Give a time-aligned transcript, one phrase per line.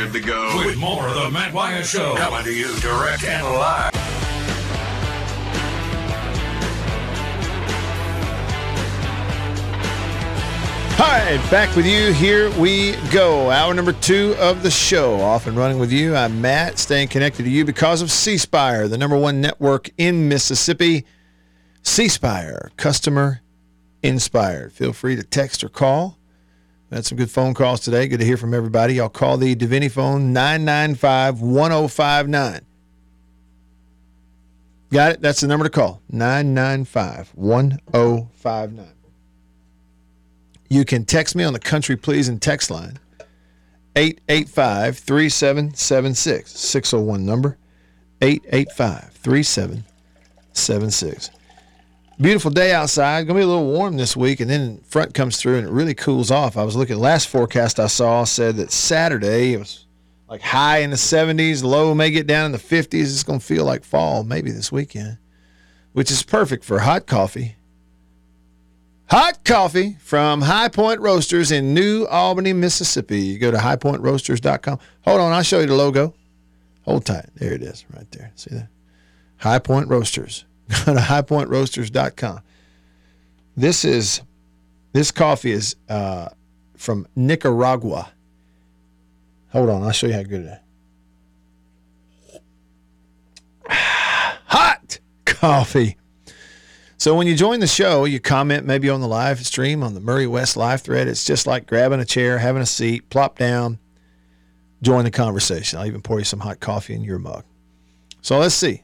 [0.00, 0.56] good to go.
[0.64, 2.14] With more of the Matt Wyatt Show.
[2.16, 3.94] Coming to you direct and live.
[10.98, 12.12] All right, back with you.
[12.14, 13.50] Here we go.
[13.50, 15.20] Hour number two of the show.
[15.20, 16.16] Off and running with you.
[16.16, 20.28] I'm Matt, staying connected to you because of C Spire, the number one network in
[20.28, 21.04] Mississippi.
[21.82, 23.42] C Spire, customer
[24.02, 24.72] inspired.
[24.72, 26.19] Feel free to text or call.
[26.90, 28.08] Had some good phone calls today.
[28.08, 28.94] Good to hear from everybody.
[28.94, 32.60] Y'all call the Davini phone 995 1059.
[34.90, 35.20] Got it?
[35.20, 38.86] That's the number to call 995 1059.
[40.68, 42.98] You can text me on the Country Pleasing text line
[43.94, 46.50] 885 3776.
[46.50, 47.56] 601 number
[48.20, 51.30] 885 3776.
[52.20, 53.26] Beautiful day outside.
[53.26, 55.94] Gonna be a little warm this week, and then front comes through and it really
[55.94, 56.56] cools off.
[56.56, 59.86] I was looking last forecast I saw said that Saturday it was
[60.28, 62.92] like high in the 70s, low may get down in the 50s.
[62.92, 65.18] It's gonna feel like fall maybe this weekend,
[65.92, 67.56] which is perfect for hot coffee
[69.10, 73.18] Hot coffee from High Point Roasters in New Albany, Mississippi.
[73.18, 74.78] You go to highpointroasters.com.
[75.04, 76.14] Hold on, I'll show you the logo.
[76.82, 77.26] Hold tight.
[77.34, 78.30] There it is, right there.
[78.36, 78.68] See that?
[79.38, 80.44] High Point Roasters.
[80.86, 82.40] Go to highpointroasters.com.
[83.56, 84.22] This is
[84.92, 86.28] this coffee is uh,
[86.76, 88.10] from Nicaragua.
[89.50, 90.60] Hold on, I'll show you how good it
[92.34, 92.40] is.
[93.68, 95.96] Hot coffee
[97.00, 100.00] so when you join the show, you comment maybe on the live stream on the
[100.00, 101.08] Murray West live thread.
[101.08, 103.78] It's just like grabbing a chair, having a seat, plop down,
[104.82, 105.78] join the conversation.
[105.78, 107.44] I'll even pour you some hot coffee in your mug.
[108.20, 108.82] So let's see.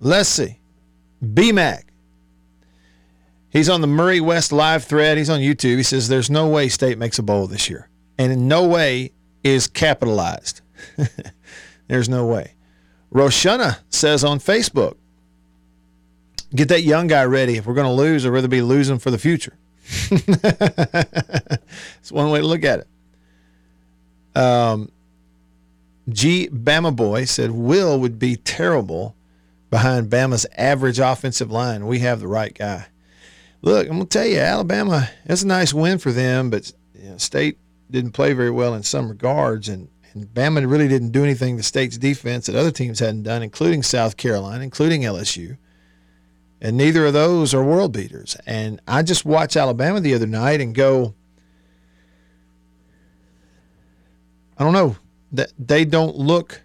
[0.00, 0.58] Let's see.
[1.24, 1.82] BMAC.
[3.50, 5.16] He's on the Murray West live thread.
[5.16, 5.76] He's on YouTube.
[5.76, 7.88] He says there's no way state makes a bowl this year.
[8.18, 9.12] And in no way
[9.44, 10.60] is capitalized.
[11.86, 12.54] there's no way.
[13.12, 14.96] Roshana says on Facebook,
[16.54, 17.56] get that young guy ready.
[17.56, 19.56] If we're going to lose, I'd rather be losing for the future.
[20.10, 22.88] it's one way to look at it.
[24.36, 24.90] Um,
[26.08, 26.48] G.
[26.48, 29.14] Bama Boy said Will would be terrible
[29.74, 31.86] behind Bama's average offensive line.
[31.86, 32.86] We have the right guy.
[33.62, 37.10] Look, I'm going to tell you, Alabama, it's a nice win for them, but you
[37.10, 37.58] know, State
[37.90, 41.62] didn't play very well in some regards, and, and Bama really didn't do anything to
[41.62, 45.56] State's defense that other teams hadn't done, including South Carolina, including LSU
[46.64, 48.38] and neither of those are world beaters.
[48.46, 51.14] And I just watched Alabama the other night and go,
[54.56, 54.96] I don't know
[55.32, 56.62] that they don't look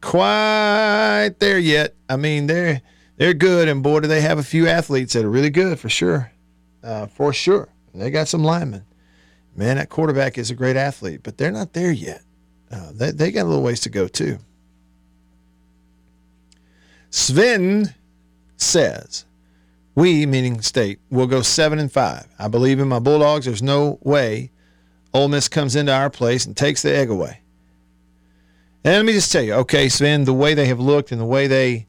[0.00, 1.94] quite there yet.
[2.08, 2.82] I mean, they're
[3.16, 5.88] they're good, and boy, do they have a few athletes that are really good for
[5.88, 6.32] sure,
[6.82, 7.68] uh, for sure.
[7.94, 8.84] They got some linemen.
[9.56, 12.22] Man, that quarterback is a great athlete, but they're not there yet.
[12.70, 14.38] Uh, they, they got a little ways to go too.
[17.10, 17.94] Sven
[18.56, 19.24] says,
[19.94, 22.28] we, meaning state, will go seven and five.
[22.38, 23.46] I believe in my Bulldogs.
[23.46, 24.52] There's no way
[25.12, 27.40] Ole Miss comes into our place and takes the egg away.
[28.84, 31.26] And let me just tell you, okay, Sven, the way they have looked and the
[31.26, 31.86] way they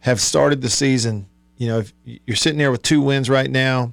[0.00, 3.92] have started the season, you know, if you're sitting there with two wins right now,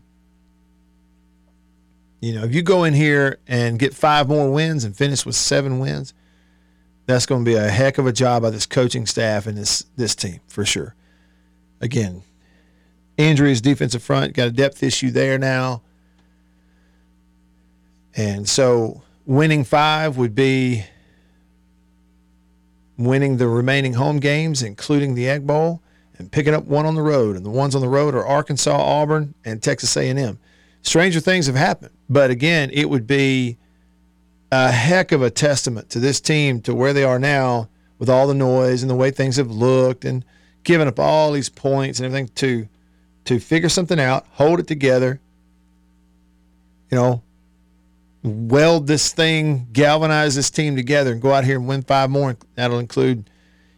[2.20, 5.36] you know, if you go in here and get five more wins and finish with
[5.36, 6.14] seven wins,
[7.08, 9.86] that's going to be a heck of a job by this coaching staff and this
[9.98, 10.96] this team for sure
[11.82, 12.22] again,
[13.18, 15.82] injuries, defensive front, got a depth issue there now.
[18.16, 20.86] And so winning five would be
[23.06, 25.82] winning the remaining home games, including the Egg Bowl,
[26.18, 27.36] and picking up one on the road.
[27.36, 30.40] And the ones on the road are Arkansas, Auburn, and Texas A&M.
[30.84, 33.58] Stranger things have happened, but again, it would be
[34.52, 37.70] a heck of a testament to this team to where they are now
[38.00, 40.26] with all the noise and the way things have looked and–
[40.64, 42.68] giving up all these points and everything to
[43.24, 45.20] to figure something out, hold it together,
[46.90, 47.22] you know,
[48.24, 52.38] weld this thing, galvanize this team together, and go out here and win five more.
[52.56, 53.30] That'll include,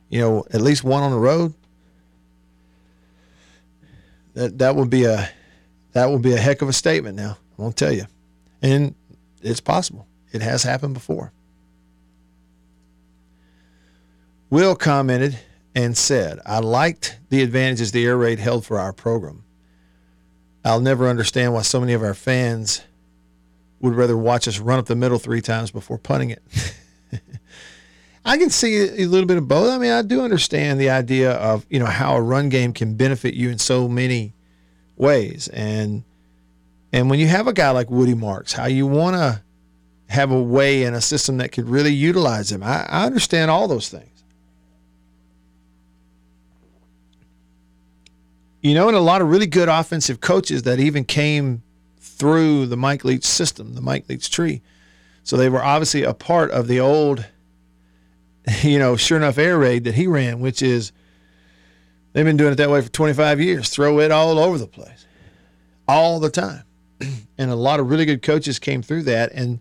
[0.09, 1.53] you know, at least one on the road.
[4.33, 5.29] That that would be a
[5.93, 7.15] that would be a heck of a statement.
[7.15, 8.05] Now I won't tell you,
[8.61, 8.95] and
[9.41, 10.07] it's possible.
[10.31, 11.31] It has happened before.
[14.49, 15.39] Will commented
[15.75, 19.43] and said, I liked the advantages the air raid held for our program.
[20.63, 22.81] I'll never understand why so many of our fans
[23.83, 26.41] would rather watch us run up the middle three times before punting it.
[28.25, 29.69] I can see a little bit of both.
[29.69, 32.95] I mean, I do understand the idea of, you know, how a run game can
[32.95, 34.33] benefit you in so many
[34.95, 35.49] ways.
[35.49, 36.05] And
[36.93, 39.41] and when you have a guy like Woody Marks, how you want to
[40.07, 42.63] have a way and a system that could really utilize him.
[42.63, 44.23] I, I understand all those things.
[48.61, 51.63] You know, and a lot of really good offensive coaches that even came
[52.13, 54.61] through the Mike Leach system, the Mike Leach tree.
[55.23, 57.25] So they were obviously a part of the old,
[58.61, 60.91] you know, sure enough air raid that he ran, which is
[62.13, 63.69] they've been doing it that way for 25 years.
[63.69, 65.05] Throw it all over the place,
[65.87, 66.63] all the time.
[67.37, 69.31] and a lot of really good coaches came through that.
[69.33, 69.59] And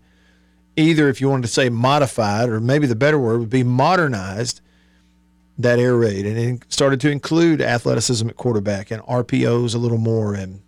[0.75, 4.61] either, if you wanted to say modified, or maybe the better word would be modernized
[5.57, 9.99] that air raid and it started to include athleticism at quarterback and RPOs a little
[9.99, 10.61] more and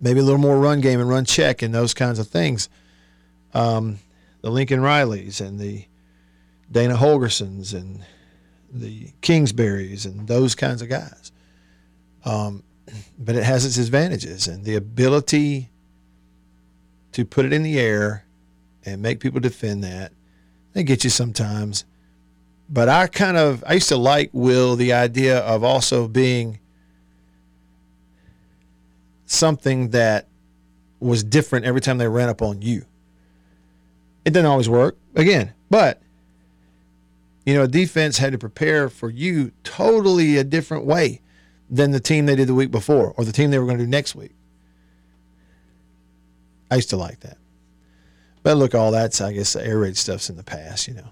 [0.00, 2.68] maybe a little more run game and run check and those kinds of things.
[3.54, 3.98] Um,
[4.42, 5.86] the Lincoln Rileys and the
[6.70, 8.04] Dana Holgorsens and
[8.70, 11.32] the Kingsburys and those kinds of guys.
[12.24, 12.62] Um,
[13.18, 15.70] but it has its advantages and the ability
[17.12, 18.24] to put it in the air
[18.84, 20.12] and make people defend that.
[20.72, 21.84] They get you sometimes.
[22.68, 26.58] But I kind of I used to like Will the idea of also being
[29.26, 30.28] something that
[31.00, 32.84] was different every time they ran up on you.
[34.24, 36.00] It didn't always work, again, but
[37.44, 41.20] you know, a defense had to prepare for you totally a different way
[41.70, 43.84] than the team they did the week before or the team they were going to
[43.84, 44.32] do next week.
[46.70, 47.38] I used to like that.
[48.42, 51.08] But look, all that's I guess the air raid stuff's in the past, you know.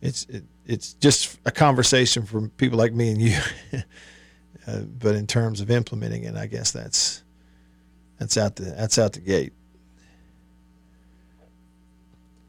[0.00, 3.38] It's it, it's just a conversation for people like me and you.
[4.66, 7.21] uh, but in terms of implementing it, I guess that's
[8.22, 9.52] that's out the that's out the gate.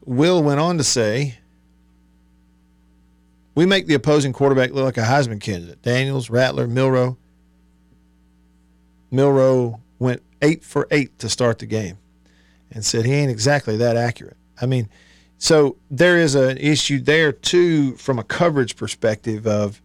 [0.04, 1.38] Will went on to say,
[3.56, 5.82] "We make the opposing quarterback look like a Heisman candidate.
[5.82, 7.16] Daniels, Rattler, Milroe.
[9.10, 11.98] Milroe went eight for eight to start the game,
[12.70, 14.36] and said he ain't exactly that accurate.
[14.62, 14.88] I mean."
[15.38, 19.82] So there is an issue there too from a coverage perspective of,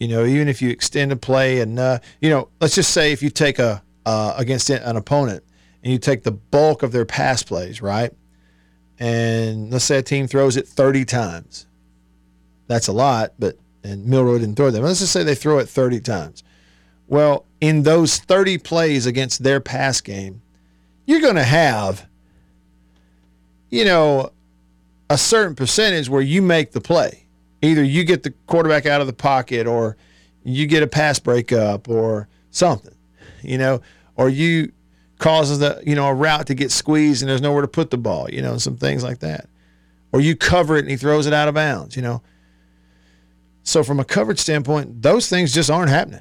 [0.00, 3.12] you know, even if you extend a play and uh, you know, let's just say
[3.12, 5.44] if you take a uh, against an opponent
[5.82, 8.10] and you take the bulk of their pass plays, right?
[8.98, 11.66] And let's say a team throws it 30 times.
[12.68, 14.82] That's a lot, but and Milroe didn't throw them.
[14.82, 16.42] Let's just say they throw it 30 times.
[17.06, 20.40] Well, in those 30 plays against their pass game,
[21.04, 22.06] you're going to have,
[23.68, 24.32] you know,
[25.10, 27.26] a certain percentage where you make the play.
[27.60, 29.98] Either you get the quarterback out of the pocket or
[30.44, 32.94] you get a pass breakup or something,
[33.42, 33.82] you know,
[34.18, 34.72] or you
[35.18, 37.96] causes the, you know, a route to get squeezed and there's nowhere to put the
[37.96, 39.48] ball, you know, some things like that.
[40.12, 42.22] Or you cover it and he throws it out of bounds, you know.
[43.62, 46.20] So from a coverage standpoint, those things just aren't happening.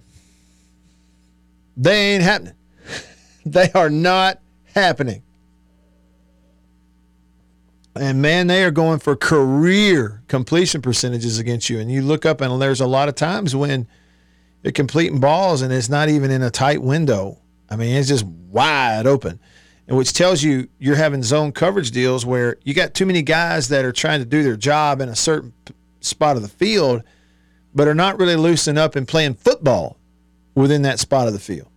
[1.76, 2.54] They ain't happening.
[3.46, 4.40] they are not
[4.74, 5.24] happening.
[7.96, 11.80] And man, they are going for career completion percentages against you.
[11.80, 13.88] And you look up, and there's a lot of times when
[14.62, 17.40] they're completing balls and it's not even in a tight window.
[17.70, 19.40] I mean, it's just wide open,
[19.88, 23.68] and which tells you you're having zone coverage deals where you got too many guys
[23.70, 25.54] that are trying to do their job in a certain
[26.02, 27.04] spot of the field,
[27.74, 29.98] but are not really loosening up and playing football
[30.56, 31.68] within that spot of the field.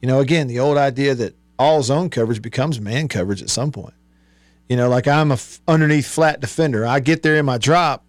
[0.00, 3.70] You know, again, the old idea that all zone coverage becomes man coverage at some
[3.70, 3.94] point.
[4.68, 6.86] You know, like I'm a f- underneath flat defender.
[6.86, 8.04] I get there in my drop.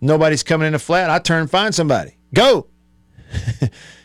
[0.00, 1.10] Nobody's coming in the flat.
[1.10, 2.16] I turn find somebody.
[2.34, 2.66] Go.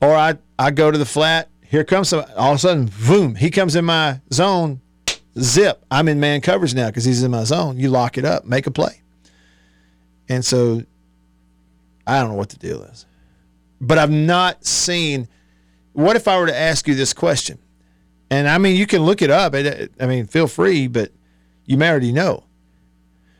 [0.00, 1.48] or I, I go to the flat.
[1.62, 2.24] Here comes some.
[2.36, 4.80] All of a sudden, boom, he comes in my zone.
[5.38, 5.84] Zip.
[5.90, 7.78] I'm in man coverage now because he's in my zone.
[7.78, 9.00] You lock it up, make a play.
[10.28, 10.82] And so
[12.06, 13.06] I don't know what the deal is.
[13.80, 15.28] But I've not seen.
[15.92, 17.58] What if I were to ask you this question?
[18.30, 19.54] And I mean, you can look it up.
[19.54, 21.12] Uh, I mean, feel free, but
[21.64, 22.44] you may already know.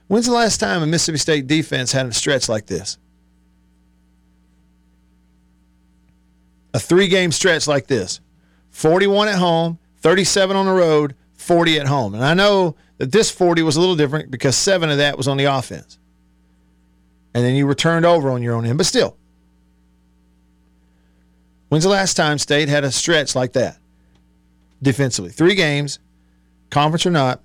[0.09, 2.99] When's the last time a Mississippi State defense had a stretch like this?
[6.73, 8.21] A three game stretch like this
[8.71, 12.15] 41 at home, 37 on the road, 40 at home.
[12.15, 15.29] And I know that this 40 was a little different because seven of that was
[15.29, 15.99] on the offense.
[17.35, 19.17] And then you returned over on your own end, but still.
[21.69, 23.81] When's the last time State had a stretch like that?
[24.83, 25.31] defensively.
[25.31, 25.99] Three games,
[26.71, 27.41] conference or not,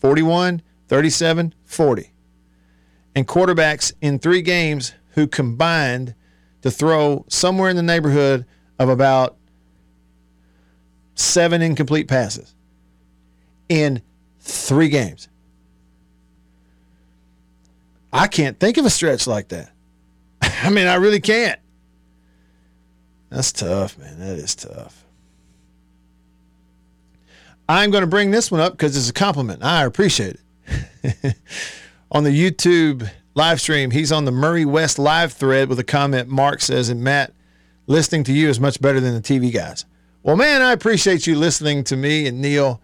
[0.00, 2.12] 41, 37, 40.
[3.14, 6.14] And quarterbacks in three games who combined
[6.62, 8.44] to throw somewhere in the neighborhood
[8.78, 9.36] of about
[11.14, 12.54] seven incomplete passes
[13.68, 14.02] in
[14.40, 15.28] three games.
[18.12, 19.70] I can't think of a stretch like that.
[20.42, 21.60] I mean, I really can't.
[23.30, 24.18] That's tough, man.
[24.18, 25.04] That is tough.
[27.68, 29.62] I'm going to bring this one up because it's a compliment.
[29.62, 31.36] I appreciate it.
[32.10, 36.28] on the YouTube live stream, he's on the Murray West live thread with a comment.
[36.28, 37.32] Mark says, and Matt,
[37.86, 39.86] listening to you is much better than the TV guys.
[40.24, 42.82] Well, man, I appreciate you listening to me and Neil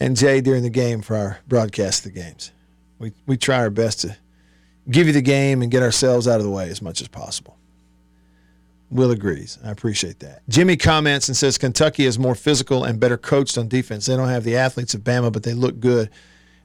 [0.00, 2.50] and Jay during the game for our broadcast of the games.
[2.98, 4.16] We, we try our best to
[4.90, 7.56] give you the game and get ourselves out of the way as much as possible.
[8.90, 9.60] Will agrees.
[9.64, 10.42] I appreciate that.
[10.48, 14.06] Jimmy comments and says Kentucky is more physical and better coached on defense.
[14.06, 16.10] They don't have the athletes of Bama, but they look good.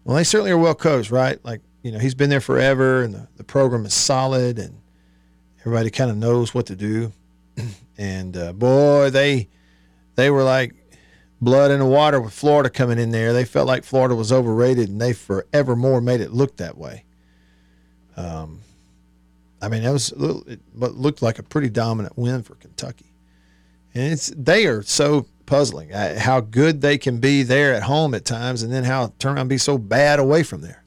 [0.03, 1.39] Well, they certainly are well coached, right?
[1.45, 4.79] Like, you know, he's been there forever and the, the program is solid and
[5.61, 7.11] everybody kind of knows what to do.
[7.97, 9.47] and uh, boy, they
[10.15, 10.73] they were like
[11.39, 13.33] blood in the water with Florida coming in there.
[13.33, 17.05] They felt like Florida was overrated and they forevermore made it look that way.
[18.15, 18.61] Um,
[19.61, 23.13] I mean, that was little, it looked like a pretty dominant win for Kentucky,
[23.93, 28.13] and it's they are so puzzling uh, how good they can be there at home
[28.13, 30.83] at times, and then how turn around and be so bad away from there.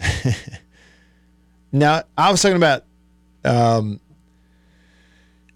[1.72, 2.84] now, I was talking about.
[3.44, 4.00] Um,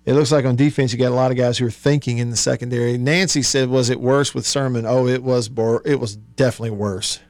[0.06, 2.30] it looks like on defense you got a lot of guys who are thinking in
[2.30, 2.98] the secondary.
[2.98, 5.50] Nancy said, "Was it worse with Sirmon?" Oh, it was.
[5.84, 7.20] It was definitely worse.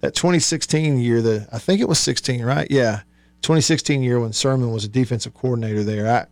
[0.00, 2.68] That 2016 year, the I think it was 16, right?
[2.70, 3.02] Yeah,
[3.42, 6.26] 2016 year when Sirmon was a defensive coordinator there, I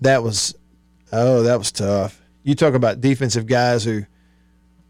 [0.00, 0.54] that was
[1.12, 2.20] oh that was tough.
[2.42, 4.04] You talk about defensive guys who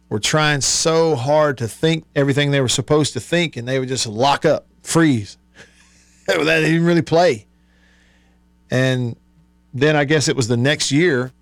[0.09, 3.89] were trying so hard to think everything they were supposed to think, and they would
[3.89, 5.37] just lock up, freeze.
[6.27, 7.47] they didn't really play.
[8.71, 9.17] And
[9.75, 11.33] then I guess it was the next year,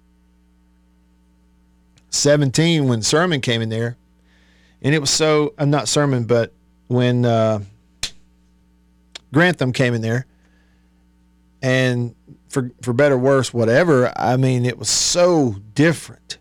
[2.10, 3.96] 17, when Sirmon came in there,
[4.82, 6.52] and it was so I'm uh, not Sirmon, but
[6.88, 7.24] when.
[7.24, 7.60] Uh,
[9.34, 10.24] Grantham came in there,
[11.60, 12.14] and
[12.48, 14.10] for for better worse, whatever.
[14.16, 16.38] I mean, it was so different.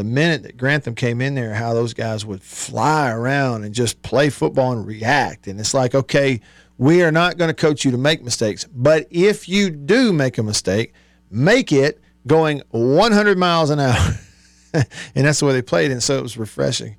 [0.00, 4.00] The minute that Grantham came in there, how those guys would fly around and just
[4.00, 6.40] play football and react, and it's like, okay,
[6.78, 10.38] we are not going to coach you to make mistakes, but if you do make
[10.38, 10.94] a mistake,
[11.30, 14.14] make it going 100 miles an hour,
[14.72, 14.86] and
[15.26, 16.96] that's the way they played, and so it was refreshing.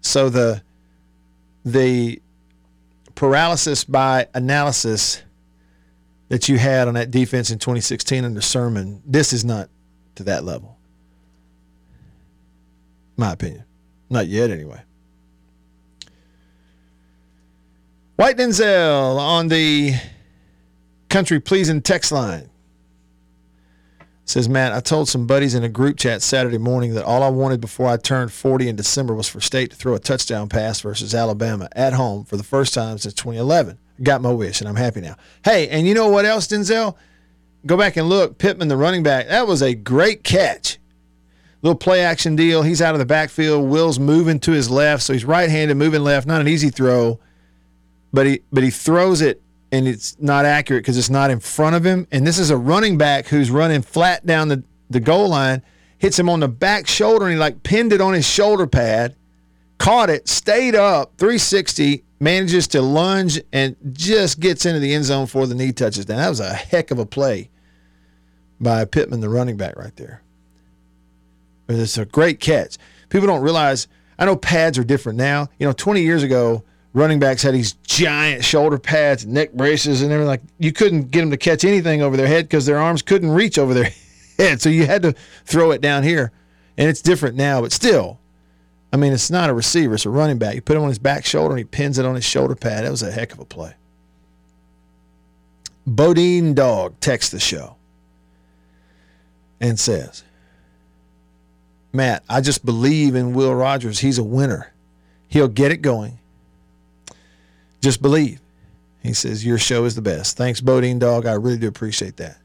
[0.00, 0.60] So the
[1.64, 2.20] the
[3.14, 5.22] paralysis by analysis
[6.30, 9.68] that you had on that defense in 2016 under Sirmon, this is not
[10.16, 10.77] to that level.
[13.18, 13.64] My opinion.
[14.08, 14.80] Not yet, anyway.
[18.16, 19.94] White Denzel on the
[21.08, 22.48] country pleasing text line.
[24.24, 27.28] Says Matt, I told some buddies in a group chat Saturday morning that all I
[27.28, 30.80] wanted before I turned 40 in December was for State to throw a touchdown pass
[30.80, 33.78] versus Alabama at home for the first time since 2011.
[34.02, 35.16] Got my wish, and I'm happy now.
[35.44, 36.94] Hey, and you know what else, Denzel?
[37.66, 38.38] Go back and look.
[38.38, 40.78] Pittman, the running back, that was a great catch.
[41.62, 42.62] Little play action deal.
[42.62, 43.68] He's out of the backfield.
[43.68, 46.26] Will's moving to his left, so he's right handed, moving left.
[46.26, 47.18] Not an easy throw,
[48.12, 51.76] but he but he throws it and it's not accurate because it's not in front
[51.76, 52.06] of him.
[52.10, 55.62] And this is a running back who's running flat down the, the goal line,
[55.98, 59.14] hits him on the back shoulder, and he like pinned it on his shoulder pad,
[59.78, 65.24] caught it, stayed up 360, manages to lunge, and just gets into the end zone
[65.24, 66.18] before the knee touches down.
[66.18, 67.50] That was a heck of a play
[68.60, 70.22] by Pittman, the running back, right there.
[71.68, 72.78] It's a great catch.
[73.08, 73.88] People don't realize.
[74.18, 75.48] I know pads are different now.
[75.58, 80.10] You know, 20 years ago, running backs had these giant shoulder pads, neck braces, and
[80.10, 80.28] everything.
[80.28, 83.30] Like you couldn't get them to catch anything over their head because their arms couldn't
[83.30, 83.90] reach over their
[84.38, 84.60] head.
[84.60, 86.32] So you had to throw it down here.
[86.76, 88.20] And it's different now, but still,
[88.92, 90.54] I mean, it's not a receiver; it's a running back.
[90.54, 92.84] You put him on his back shoulder, and he pins it on his shoulder pad.
[92.84, 93.74] That was a heck of a play.
[95.86, 97.76] Bodine Dog texts the show
[99.60, 100.22] and says,
[101.92, 104.00] Matt, I just believe in Will Rogers.
[104.00, 104.72] He's a winner.
[105.28, 106.18] He'll get it going.
[107.80, 108.40] Just believe.
[109.02, 110.36] He says, Your show is the best.
[110.36, 111.26] Thanks, Bodine Dog.
[111.26, 112.38] I really do appreciate that.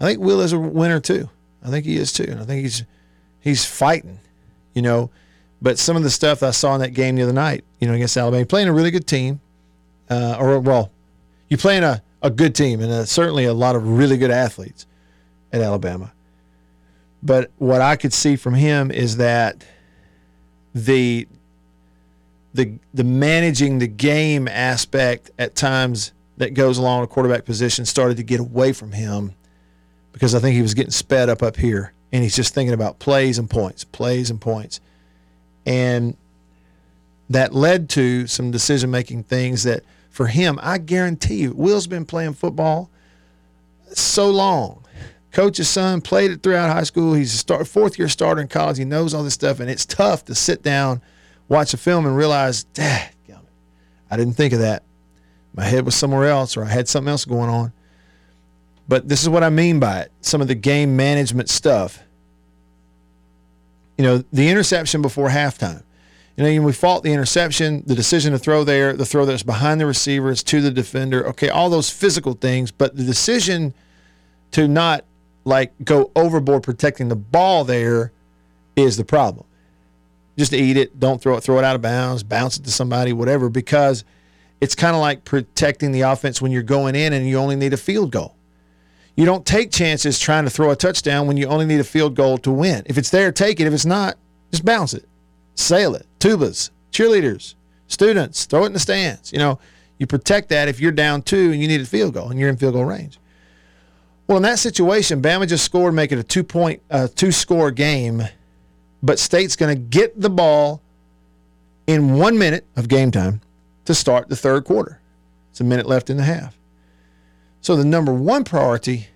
[0.00, 1.28] I think Will is a winner too.
[1.64, 2.26] I think he is too.
[2.28, 2.84] And I think he's
[3.40, 4.18] he's fighting,
[4.74, 5.10] you know.
[5.60, 7.94] But some of the stuff I saw in that game the other night, you know,
[7.94, 9.40] against Alabama, playing a really good team,
[10.10, 10.90] uh, or well,
[11.48, 14.86] you're playing a, a good team and a, certainly a lot of really good athletes
[15.52, 16.12] at Alabama.
[17.22, 19.64] But what I could see from him is that
[20.74, 21.28] the
[22.54, 28.16] the the managing the game aspect at times that goes along a quarterback position started
[28.16, 29.34] to get away from him
[30.12, 32.98] because I think he was getting sped up up here and he's just thinking about
[32.98, 34.80] plays and points, plays and points.
[35.64, 36.16] And
[37.30, 42.04] that led to some decision making things that for him, I guarantee you, Will's been
[42.04, 42.90] playing football
[43.92, 44.81] so long
[45.32, 47.14] coach's son, played it throughout high school.
[47.14, 48.78] He's a start, fourth year starter in college.
[48.78, 51.02] He knows all this stuff, and it's tough to sit down,
[51.48, 53.10] watch a film, and realize, Dad,
[54.10, 54.82] I didn't think of that.
[55.54, 57.72] My head was somewhere else, or I had something else going on.
[58.86, 62.02] But this is what I mean by it some of the game management stuff.
[63.96, 65.82] You know, the interception before halftime.
[66.36, 69.80] You know, we fault the interception, the decision to throw there, the throw that's behind
[69.80, 71.26] the receivers to the defender.
[71.28, 73.72] Okay, all those physical things, but the decision
[74.52, 75.04] to not
[75.44, 78.12] like go overboard protecting the ball there
[78.76, 79.46] is the problem.
[80.38, 83.12] Just eat it, don't throw it, throw it out of bounds, bounce it to somebody,
[83.12, 84.04] whatever, because
[84.60, 87.72] it's kind of like protecting the offense when you're going in and you only need
[87.72, 88.36] a field goal.
[89.14, 92.14] You don't take chances trying to throw a touchdown when you only need a field
[92.14, 92.82] goal to win.
[92.86, 93.66] If it's there, take it.
[93.66, 94.16] If it's not,
[94.50, 95.06] just bounce it,
[95.54, 96.06] sail it.
[96.18, 97.54] Tubas, cheerleaders,
[97.88, 99.32] students, throw it in the stands.
[99.32, 99.58] You know,
[99.98, 102.48] you protect that if you're down two and you need a field goal and you're
[102.48, 103.18] in field goal range.
[104.26, 107.70] Well, in that situation, Bama just scored, make it a two point, uh, two score
[107.70, 108.22] game,
[109.02, 110.80] but State's going to get the ball
[111.86, 113.40] in one minute of game time
[113.84, 115.00] to start the third quarter.
[115.50, 116.56] It's a minute left in the half.
[117.60, 119.08] So the number one priority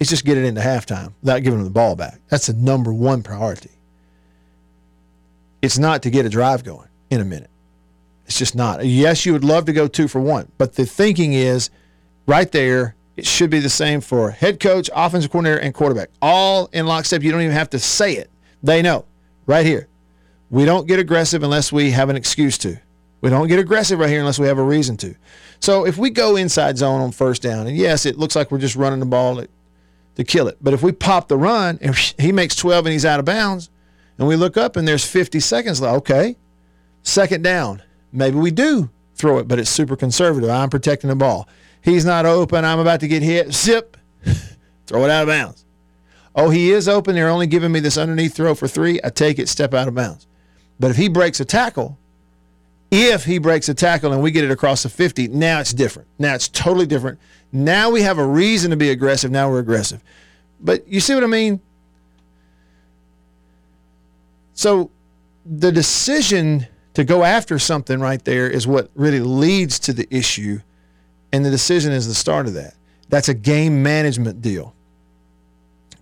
[0.00, 2.20] is just get it into halftime without giving them the ball back.
[2.28, 3.70] That's the number one priority.
[5.62, 7.50] It's not to get a drive going in a minute.
[8.26, 8.84] It's just not.
[8.84, 11.70] Yes, you would love to go two for one, but the thinking is
[12.26, 12.94] right there.
[13.16, 16.10] It should be the same for head coach, offensive coordinator, and quarterback.
[16.20, 17.22] All in lockstep.
[17.22, 18.30] You don't even have to say it.
[18.62, 19.06] They know
[19.46, 19.88] right here.
[20.50, 22.78] We don't get aggressive unless we have an excuse to.
[23.20, 25.14] We don't get aggressive right here unless we have a reason to.
[25.60, 28.58] So if we go inside zone on first down, and yes, it looks like we're
[28.58, 30.58] just running the ball to, kill it.
[30.62, 33.70] But if we pop the run and he makes 12 and he's out of bounds,
[34.18, 36.36] and we look up and there's 50 seconds left, okay,
[37.02, 37.82] second down.
[38.12, 40.48] Maybe we do throw it, but it's super conservative.
[40.48, 41.48] I'm protecting the ball.
[41.86, 42.64] He's not open.
[42.64, 43.54] I'm about to get hit.
[43.54, 43.96] Zip.
[44.88, 45.64] throw it out of bounds.
[46.34, 47.14] Oh, he is open.
[47.14, 48.98] They're only giving me this underneath throw for three.
[49.04, 50.26] I take it, step out of bounds.
[50.80, 51.96] But if he breaks a tackle,
[52.90, 56.08] if he breaks a tackle and we get it across the 50, now it's different.
[56.18, 57.20] Now it's totally different.
[57.52, 59.30] Now we have a reason to be aggressive.
[59.30, 60.02] Now we're aggressive.
[60.60, 61.60] But you see what I mean?
[64.54, 64.90] So
[65.44, 70.58] the decision to go after something right there is what really leads to the issue.
[71.36, 72.72] And the decision is the start of that.
[73.10, 74.74] That's a game management deal.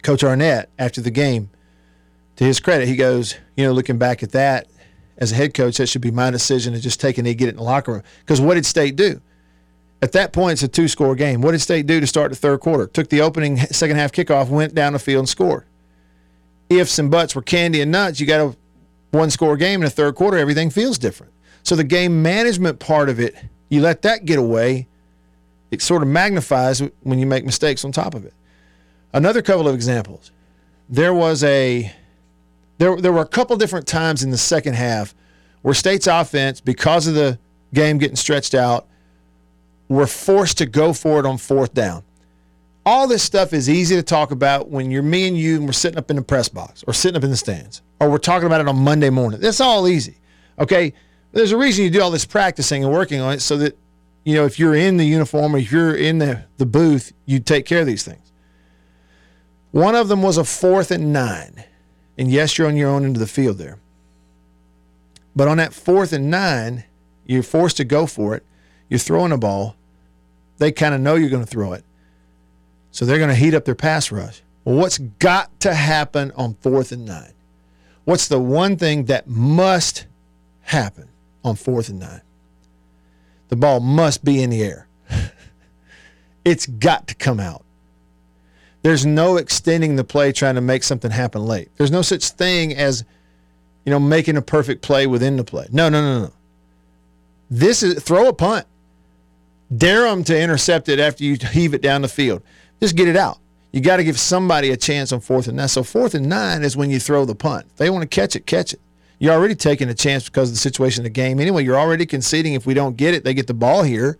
[0.05, 1.51] Coach Arnett, after the game,
[2.37, 4.69] to his credit, he goes, you know, looking back at that,
[5.19, 7.49] as a head coach, that should be my decision to just take a knee, get
[7.49, 8.03] it in the locker room.
[8.21, 9.21] Because what did State do?
[10.03, 11.41] At that point, it's a two score game.
[11.41, 12.87] What did State do to start the third quarter?
[12.87, 15.65] Took the opening second half kickoff, went down the field and scored.
[16.71, 18.21] Ifs and buts were candy and nuts.
[18.21, 18.57] You got a
[19.11, 21.33] one score game in the third quarter, everything feels different.
[21.65, 23.35] So the game management part of it,
[23.69, 24.87] you let that get away,
[25.75, 28.33] it sort of magnifies when you make mistakes on top of it.
[29.13, 30.33] Another couple of examples.
[30.89, 31.93] There was a
[32.79, 35.15] there, there were a couple different times in the second half
[35.63, 37.39] where State's offense, because of the
[37.73, 38.87] game getting stretched out,
[39.89, 42.03] were forced to go for it on fourth down.
[42.87, 45.73] All this stuff is easy to talk about when you're me and you and we're
[45.73, 48.47] sitting up in the press box or sitting up in the stands or we're talking
[48.47, 49.41] about it on Monday morning.
[49.41, 50.17] That's all easy.
[50.59, 50.93] Okay.
[51.33, 53.77] There's a reason you do all this practicing and working on it so that,
[54.25, 57.39] you know, if you're in the uniform or if you're in the, the booth, you
[57.41, 58.33] take care of these things.
[59.71, 61.65] One of them was a fourth and nine.
[62.17, 63.79] And yes, you're on your own into the field there.
[65.37, 66.85] But on that fourth and nine,
[67.27, 68.45] you're forced to go for it.
[68.89, 69.77] You're throwing a ball.
[70.59, 71.85] They kind of know you're going to throw it.
[72.93, 74.43] So they're going to heat up their pass rush.
[74.65, 77.33] Well, what's got to happen on fourth and nine?
[78.05, 80.07] What's the one thing that must
[80.61, 81.09] happen
[81.43, 82.23] on fourth and nine?
[83.55, 84.89] The ball must be in the air.
[86.45, 87.65] it's got to come out.
[88.83, 91.69] There's no extending the play trying to make something happen late.
[91.77, 93.05] There's no such thing as,
[93.85, 95.69] you know, making a perfect play within the play.
[95.71, 96.33] No, no, no, no.
[97.49, 98.67] This is throw a punt.
[99.73, 102.43] Dare them to intercept it after you heave it down the field.
[102.81, 103.39] Just get it out.
[103.71, 105.69] You got to give somebody a chance on fourth and nine.
[105.69, 107.67] So fourth and nine is when you throw the punt.
[107.71, 108.81] If they want to catch it, catch it.
[109.25, 111.41] You're already taking a chance because of the situation of the game.
[111.41, 114.19] Anyway, you're already conceding if we don't get it, they get the ball here.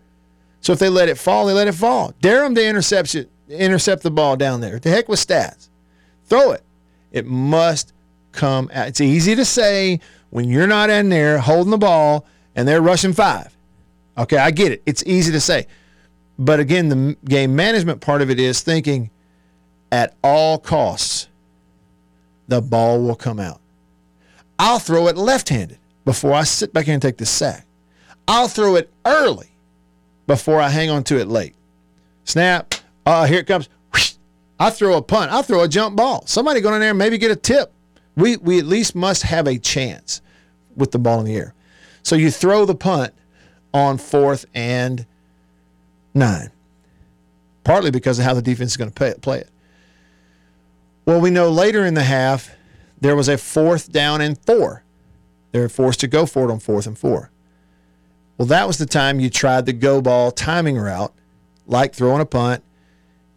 [0.61, 2.15] So if they let it fall, they let it fall.
[2.21, 4.79] Dare them to intercept it, intercept the ball down there.
[4.79, 5.69] The heck with stats.
[6.23, 6.63] Throw it.
[7.11, 7.93] It must
[8.31, 8.87] come out.
[8.87, 9.99] It's easy to say
[10.31, 13.55] when you're not in there holding the ball and they're rushing five.
[14.17, 14.81] Okay, I get it.
[14.87, 15.67] It's easy to say.
[16.39, 19.11] But again, the game management part of it is thinking
[19.91, 21.27] at all costs,
[22.47, 23.61] the ball will come out.
[24.57, 27.65] I'll throw it left handed before I sit back here and take the sack.
[28.27, 29.49] I'll throw it early
[30.27, 31.55] before I hang on to it late.
[32.23, 32.73] Snap,
[33.05, 33.69] uh, here it comes.
[34.59, 35.31] I throw a punt.
[35.31, 36.25] I throw a jump ball.
[36.25, 37.71] Somebody go in there and maybe get a tip.
[38.15, 40.21] We we at least must have a chance
[40.75, 41.53] with the ball in the air.
[42.03, 43.13] So you throw the punt
[43.73, 45.05] on fourth and
[46.13, 46.51] nine,
[47.65, 49.49] partly because of how the defense is going to play it.
[51.05, 52.49] Well, we know later in the half
[53.01, 54.83] there was a fourth down and four.
[55.51, 57.31] They were forced to go for it on fourth and four.
[58.37, 61.13] Well, that was the time you tried the go ball timing route,
[61.65, 62.63] like throwing a punt.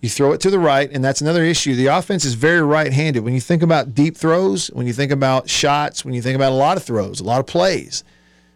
[0.01, 1.75] You throw it to the right, and that's another issue.
[1.75, 3.25] The offense is very right handed.
[3.25, 6.53] When you think about deep throws, when you think about shots, when you think about
[6.53, 8.05] a lot of throws, a lot of plays,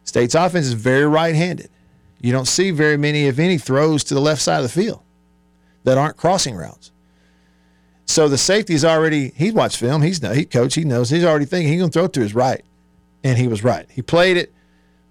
[0.05, 1.69] State's offense is very right handed.
[2.21, 5.03] You don't see very many, if any, throws to the left side of the field
[5.83, 6.93] that aren't crossing routes.
[8.07, 10.03] So the safety's already, he's watched film.
[10.03, 11.11] He's he coach, he knows.
[11.11, 12.65] He's already thinking he's going to throw it to his right.
[13.25, 13.87] And he was right.
[13.91, 14.53] He played it,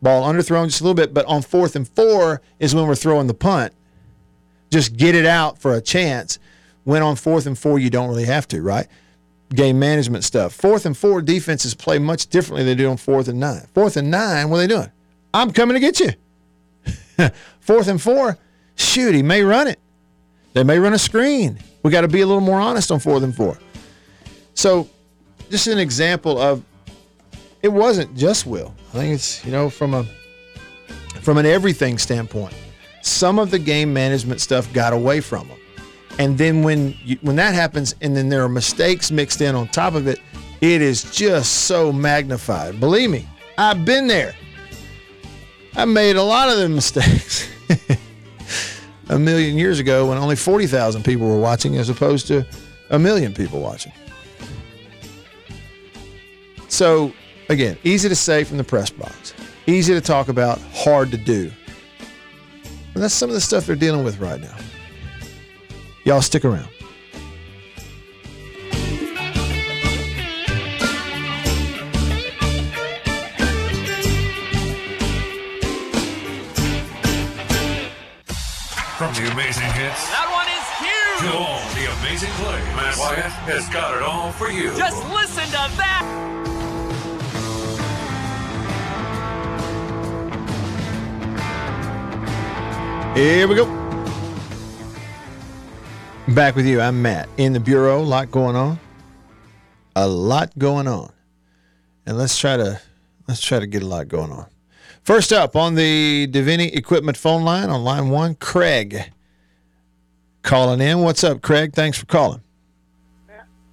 [0.01, 3.27] ball underthrown just a little bit, but on fourth and four is when we're throwing
[3.27, 3.73] the punt.
[4.69, 6.39] Just get it out for a chance.
[6.84, 8.88] When on fourth and four, you don't really have to, right?
[9.54, 10.54] Game management stuff.
[10.54, 13.67] Fourth and four defenses play much differently than they do on fourth and nine.
[13.73, 14.91] Fourth and nine, what are they doing?
[15.34, 16.12] I'm coming to get you.
[17.60, 18.38] fourth and four,
[18.75, 19.80] shoot, he may run it.
[20.53, 21.59] They may run a screen.
[21.83, 23.57] We got to be a little more honest on fourth and four.
[24.53, 24.89] So,
[25.49, 26.63] just an example of
[27.61, 28.73] it wasn't just Will.
[28.89, 30.05] I think it's you know from a
[31.21, 32.53] from an everything standpoint.
[33.01, 35.57] Some of the game management stuff got away from them,
[36.19, 39.67] and then when you, when that happens, and then there are mistakes mixed in on
[39.69, 40.19] top of it,
[40.61, 42.79] it is just so magnified.
[42.79, 44.35] Believe me, I've been there.
[45.75, 47.49] I made a lot of the mistakes.
[49.12, 52.47] a million years ago when only 40,000 people were watching as opposed to
[52.89, 53.91] a million people watching.
[56.69, 57.12] So,
[57.50, 59.34] again, easy to say from the press box,
[59.67, 61.52] easy to talk about, hard to do.
[62.93, 64.56] And that's some of the stuff they're dealing with right now.
[66.06, 66.69] Y'all stick around.
[79.91, 80.12] Amazing.
[80.12, 81.32] That one is huge.
[81.32, 82.63] To all the amazing plays.
[82.75, 84.75] Matt Wyatt has got it all for you.
[84.75, 86.08] Just listen to that.
[93.15, 93.65] Here we go.
[96.34, 96.80] Back with you.
[96.80, 98.01] I'm Matt in the bureau.
[98.01, 98.80] A lot going on.
[99.97, 101.12] A lot going on,
[102.06, 102.80] and let's try to
[103.27, 104.45] let's try to get a lot going on.
[105.04, 109.12] First up on the Davini Equipment phone line on line one, Craig
[110.43, 110.99] calling in.
[111.01, 111.73] What's up, Craig?
[111.73, 112.41] Thanks for calling.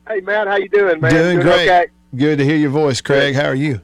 [0.09, 1.12] Hey Matt, how you doing, man?
[1.12, 1.68] Doing great.
[1.68, 1.87] Okay.
[2.16, 3.35] Good to hear your voice, Craig.
[3.35, 3.81] How are you?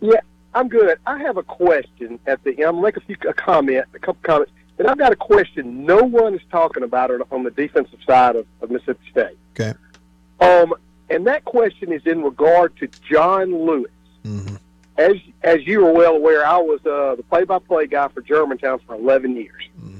[0.00, 0.20] Yeah,
[0.54, 0.98] I'm good.
[1.06, 2.64] I have a question at the end.
[2.64, 5.86] I'm make a few a comment, a couple comments, and I've got a question.
[5.86, 9.38] No one is talking about it on the defensive side of, of Mississippi State.
[9.58, 9.72] Okay.
[10.40, 10.74] Um,
[11.08, 13.90] and that question is in regard to John Lewis.
[14.24, 14.56] Mm-hmm.
[14.98, 18.94] As as you are well aware, I was uh, the play-by-play guy for Germantown for
[18.96, 19.95] 11 years, Mm-hmm.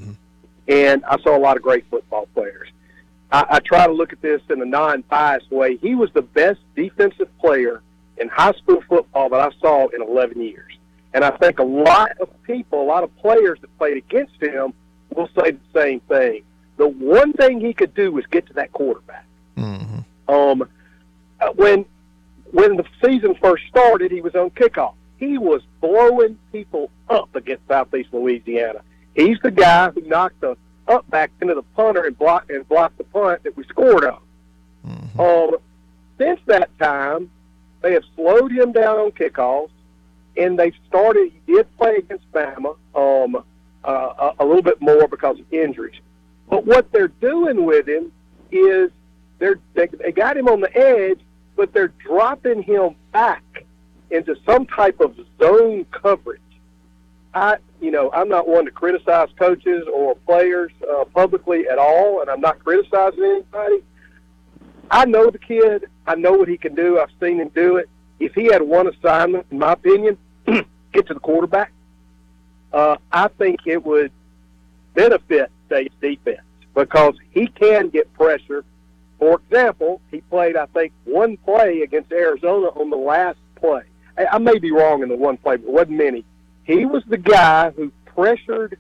[0.69, 2.69] And I saw a lot of great football players.
[3.31, 5.77] I, I try to look at this in a non-biased way.
[5.77, 7.83] He was the best defensive player
[8.19, 10.73] in high school football that I saw in 11 years,
[11.13, 14.73] and I think a lot of people, a lot of players that played against him,
[15.15, 16.43] will say the same thing.
[16.77, 19.25] The one thing he could do was get to that quarterback.
[19.57, 20.33] Mm-hmm.
[20.33, 20.69] Um,
[21.41, 21.85] uh, when
[22.53, 24.95] when the season first started, he was on kickoff.
[25.19, 28.83] He was blowing people up against Southeast Louisiana.
[29.17, 32.99] He's the guy who knocked the up back into the punter and blocked and blocked
[32.99, 34.21] the punt that we scored on.
[34.87, 35.21] Mm-hmm.
[35.21, 35.57] Um,
[36.19, 37.31] since that time,
[37.81, 39.71] they have slowed him down on kickoffs,
[40.37, 41.33] and they started.
[41.47, 43.43] He did play against Bama um,
[43.85, 45.99] uh, a, a little bit more because of injuries.
[46.51, 48.13] But what they're doing with him
[48.53, 48.91] is
[49.39, 51.21] they're they, they got him on the edge,
[51.57, 53.65] but they're dropping him back
[54.11, 56.41] into some type of zone coverage.
[57.37, 62.23] I, you know, I'm not one to criticize coaches or players uh, publicly at all,
[62.23, 63.85] and I'm not criticizing anybody.
[64.91, 65.85] I know the kid.
[66.07, 66.99] I know what he can do.
[66.99, 67.91] I've seen him do it.
[68.21, 71.73] If he had one assignment, in my opinion, get to the quarterback,
[72.73, 74.13] uh, I think it would
[74.95, 76.41] benefit State's defense
[76.75, 78.65] because he can get pressure.
[79.19, 83.83] For example, he played, I think, one play against Arizona on the last play.
[84.17, 86.25] I, I may be wrong in the one play, but it wasn't many.
[86.67, 88.79] He was the guy who pressured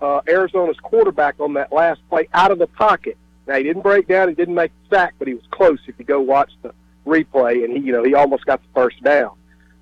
[0.00, 3.16] uh, Arizona's quarterback on that last play out of the pocket.
[3.46, 5.78] Now he didn't break down, he didn't make the sack, but he was close.
[5.86, 6.74] If you go watch the
[7.06, 9.32] replay, and he, you know, he almost got the first down.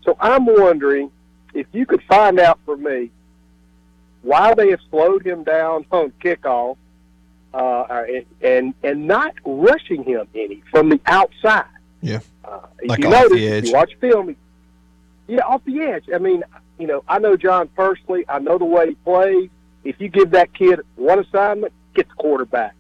[0.05, 1.11] So I'm wondering
[1.53, 3.11] if you could find out for me
[4.23, 6.77] why they have slowed him down on kickoff,
[7.53, 11.65] uh, and, and and not rushing him any from the outside.
[12.03, 12.21] Yeah.
[12.45, 13.67] Uh, Like you off notice, the if edge.
[13.67, 14.37] you watch film,
[15.27, 16.05] yeah, off the edge.
[16.15, 16.43] I mean,
[16.81, 18.25] you know, I know John personally.
[18.29, 19.51] I know the way he plays.
[19.85, 22.75] If you give that kid one assignment, get the quarterback.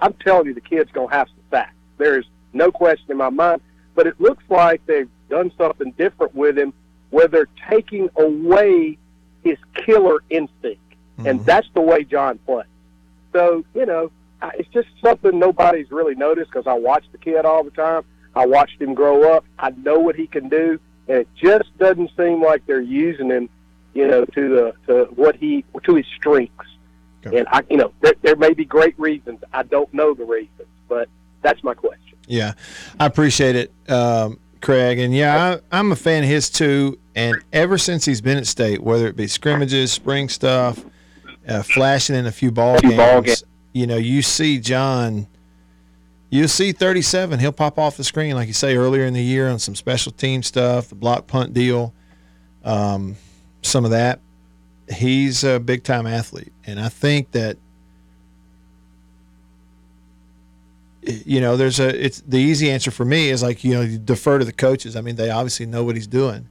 [0.00, 1.74] I'm telling you, the kid's going to have some sacks.
[1.98, 3.60] There's no question in my mind.
[3.94, 6.72] But it looks like they've done something different with him,
[7.10, 8.96] where they're taking away
[9.42, 10.80] his killer instinct,
[11.18, 11.44] and Mhm.
[11.44, 12.66] that's the way John plays.
[13.32, 14.10] So you know,
[14.40, 18.04] I- it's just something nobody's really noticed because I watch the kid all the time.
[18.34, 19.44] I watched him grow up.
[19.58, 20.78] I know what he can do,
[21.10, 23.48] and it just doesn't seem like they're using him,
[23.94, 26.54] you know, to the to what he to his strengths.
[27.26, 27.38] Okay.
[27.38, 29.40] And I, you know, there, there may be great reasons.
[29.52, 31.08] I don't know the reasons, but
[31.42, 32.16] that's my question.
[32.26, 32.52] Yeah,
[33.00, 35.00] I appreciate it, um, Craig.
[35.00, 36.98] And yeah, I, I'm a fan of his too.
[37.16, 40.84] And ever since he's been at state, whether it be scrimmages, spring stuff,
[41.48, 43.44] uh, flashing in a few ball Few games, ball games.
[43.72, 45.26] you know, you see John.
[46.30, 47.40] You see 37.
[47.40, 50.12] He'll pop off the screen, like you say earlier in the year, on some special
[50.12, 51.92] team stuff, the block punt deal,
[52.64, 53.16] um,
[53.62, 54.20] some of that.
[54.88, 57.56] He's a big time athlete, and I think that
[61.02, 63.98] you know, there's a it's the easy answer for me is like you know you
[63.98, 64.96] defer to the coaches.
[64.96, 66.48] I mean, they obviously know what he's doing,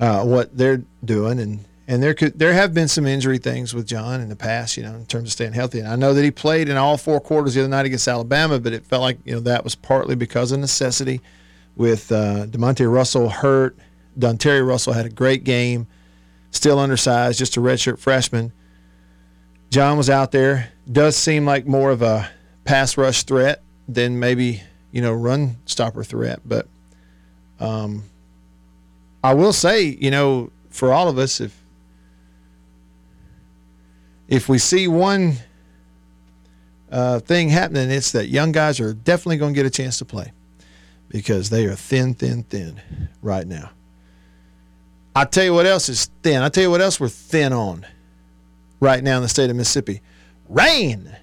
[0.00, 3.86] uh, what they're doing, and and there could there have been some injury things with
[3.86, 5.78] John in the past, you know, in terms of staying healthy.
[5.78, 8.58] And I know that he played in all four quarters the other night against Alabama,
[8.58, 11.20] but it felt like you know that was partly because of necessity,
[11.76, 13.76] with uh, Demonte Russell hurt.
[14.18, 15.86] Don Terry Russell had a great game,
[16.50, 18.52] still undersized, just a redshirt freshman.
[19.68, 20.72] John was out there.
[20.90, 22.30] Does seem like more of a
[22.64, 26.40] pass rush threat than maybe you know run stopper threat.
[26.42, 26.68] But
[27.60, 28.04] um,
[29.22, 31.61] I will say, you know, for all of us, if
[34.32, 35.34] if we see one
[36.90, 40.06] uh, thing happening, it's that young guys are definitely going to get a chance to
[40.06, 40.32] play
[41.10, 42.80] because they are thin, thin, thin
[43.20, 43.70] right now.
[45.14, 46.40] I tell you what else is thin.
[46.40, 47.86] I tell you what else we're thin on
[48.80, 50.00] right now in the state of Mississippi.
[50.48, 51.14] Rain.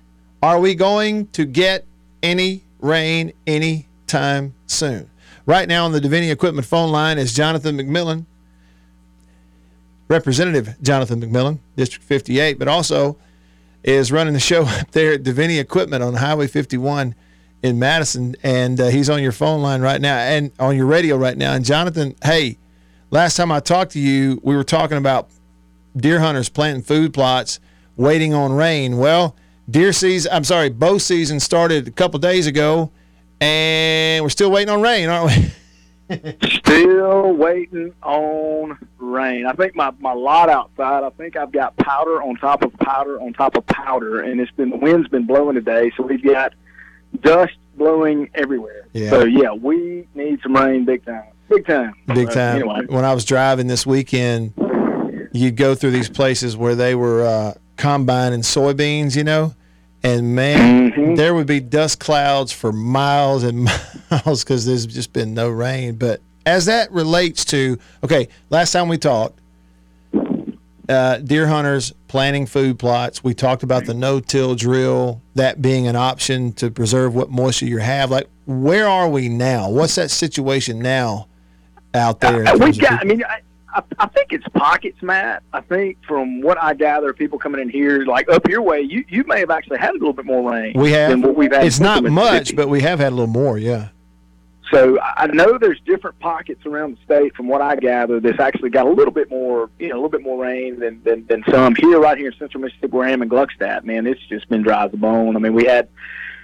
[0.44, 1.86] Are we going to get
[2.22, 5.10] any rain anytime soon?
[5.48, 8.28] Right now on the Davini Equipment phone line is Jonathan McMillan,
[10.10, 13.18] Representative Jonathan McMillan, District 58, but also
[13.84, 17.16] is running the show up there at Davini Equipment on Highway 51
[17.64, 18.36] in Madison.
[18.44, 21.54] And uh, he's on your phone line right now and on your radio right now.
[21.54, 22.58] And Jonathan, hey,
[23.12, 25.30] last time I talked to you, we were talking about
[25.96, 27.60] deer hunters planting food plots,
[27.96, 28.98] waiting on rain.
[28.98, 29.36] Well,
[29.70, 32.92] deer season, I'm sorry, bow season started a couple days ago,
[33.40, 35.52] and we're still waiting on rain, aren't we?
[36.10, 39.46] Still waiting on rain.
[39.46, 43.22] I think my, my lot outside, I think I've got powder on top of powder
[43.22, 46.54] on top of powder, and it's been the wind's been blowing today, so we've got
[47.22, 48.88] dust blowing everywhere.
[48.94, 49.10] Yeah.
[49.12, 51.26] So yeah, we need some rain big time.
[51.50, 51.94] Big time.
[52.14, 52.56] Big Uh, time.
[52.58, 52.86] Anyway.
[52.88, 54.54] When I was driving this weekend,
[55.32, 59.54] you'd go through these places where they were uh, combining soybeans, you know,
[60.04, 61.18] and man, Mhm.
[61.18, 63.64] there would be dust clouds for miles and
[64.12, 65.96] miles because there's just been no rain.
[65.96, 69.40] But as that relates to, okay, last time we talked,
[70.88, 73.24] uh, deer hunters planting food plots.
[73.24, 77.78] We talked about the no-till drill, that being an option to preserve what moisture you
[77.78, 78.10] have.
[78.10, 79.70] Like, where are we now?
[79.70, 81.28] What's that situation now
[81.94, 82.48] out there?
[82.48, 83.02] Uh, we got.
[83.02, 83.42] I mean, I,
[83.74, 85.44] I, I think it's pockets, Matt.
[85.54, 89.06] I think from what I gather, people coming in here, like up your way, you
[89.08, 90.74] you may have actually had a little bit more rain.
[90.76, 91.12] We have.
[91.12, 91.66] Than what we've had.
[91.66, 93.58] It's not much, but we have had a little more.
[93.58, 93.90] Yeah.
[94.72, 97.36] So I know there's different pockets around the state.
[97.36, 100.10] From what I gather, that's actually got a little bit more, you know, a little
[100.10, 103.12] bit more rain than than, than some here, right here in Central Mississippi, where I
[103.12, 103.84] am in Gluckstadt.
[103.84, 105.36] Man, it's just been dry as a bone.
[105.36, 105.90] I mean, we had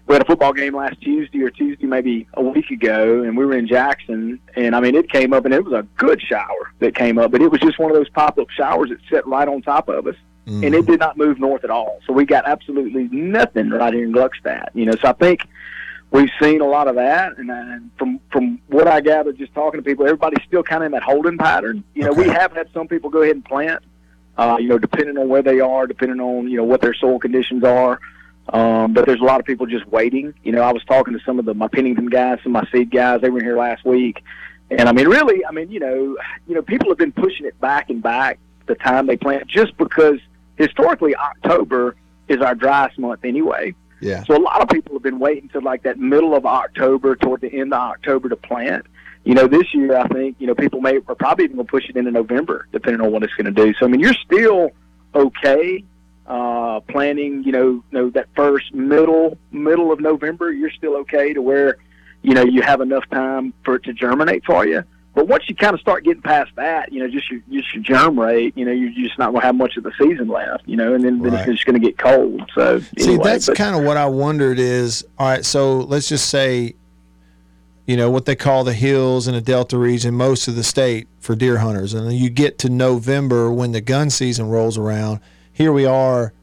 [0.08, 3.46] we had a football game last Tuesday or Tuesday maybe a week ago, and we
[3.46, 6.72] were in Jackson, and I mean, it came up, and it was a good shower
[6.80, 9.26] that came up, but it was just one of those pop up showers that set
[9.26, 10.15] right on top of us
[10.48, 10.74] and Mm-hmm.
[10.76, 12.02] it did not move north at all.
[12.06, 14.70] So we got absolutely nothing right here in Gluckstadt.
[14.76, 15.41] You know, so I think
[16.12, 19.80] we've seen a lot of that, and uh, from from what I gather, just talking
[19.80, 21.84] to people, everybody's still kind of in that holding pattern.
[21.96, 23.84] You know, we have had some people go ahead and plant.
[24.38, 27.18] Uh, you know, depending on where they are, depending on you know what their soil
[27.18, 28.00] conditions are.
[28.49, 30.34] Um, but there's a lot of people just waiting.
[30.43, 32.71] You know, I was talking to some of the my Pennington guys, some of my
[32.71, 33.21] seed guys.
[33.21, 34.23] They were here last week,
[34.69, 37.60] and I mean, really, I mean, you know, you know, people have been pushing it
[37.60, 40.19] back and back the time they plant, just because
[40.58, 41.95] historically October
[42.27, 43.73] is our driest month anyway.
[44.01, 44.23] Yeah.
[44.23, 47.41] So a lot of people have been waiting to like that middle of October toward
[47.41, 48.86] the end of October to plant.
[49.23, 51.71] You know, this year I think you know people may are probably even going to
[51.71, 53.73] push it into November, depending on what it's going to do.
[53.79, 54.69] So I mean, you're still
[55.15, 55.84] okay
[56.28, 61.34] uh, planning, you know, you know that first middle middle of November, you're still okay
[61.34, 61.78] to where,
[62.24, 64.84] you know, you have enough time for it to germinate for you.
[65.14, 67.84] But once you kind of start getting past that, you know, just your just your
[67.84, 70.68] germ rate, you know, you're just not going to have much of the season left,
[70.68, 72.42] you know, and then, then it's just going to get cold.
[72.54, 76.10] So See, anyway, that's but- kind of what I wondered is all right, so let's
[76.10, 76.76] just say,
[77.86, 81.08] you know, what they call the hills and the Delta region, most of the state
[81.20, 81.94] for deer hunters.
[81.94, 85.22] And then you get to November when the gun season rolls around.
[85.56, 86.34] Here we are.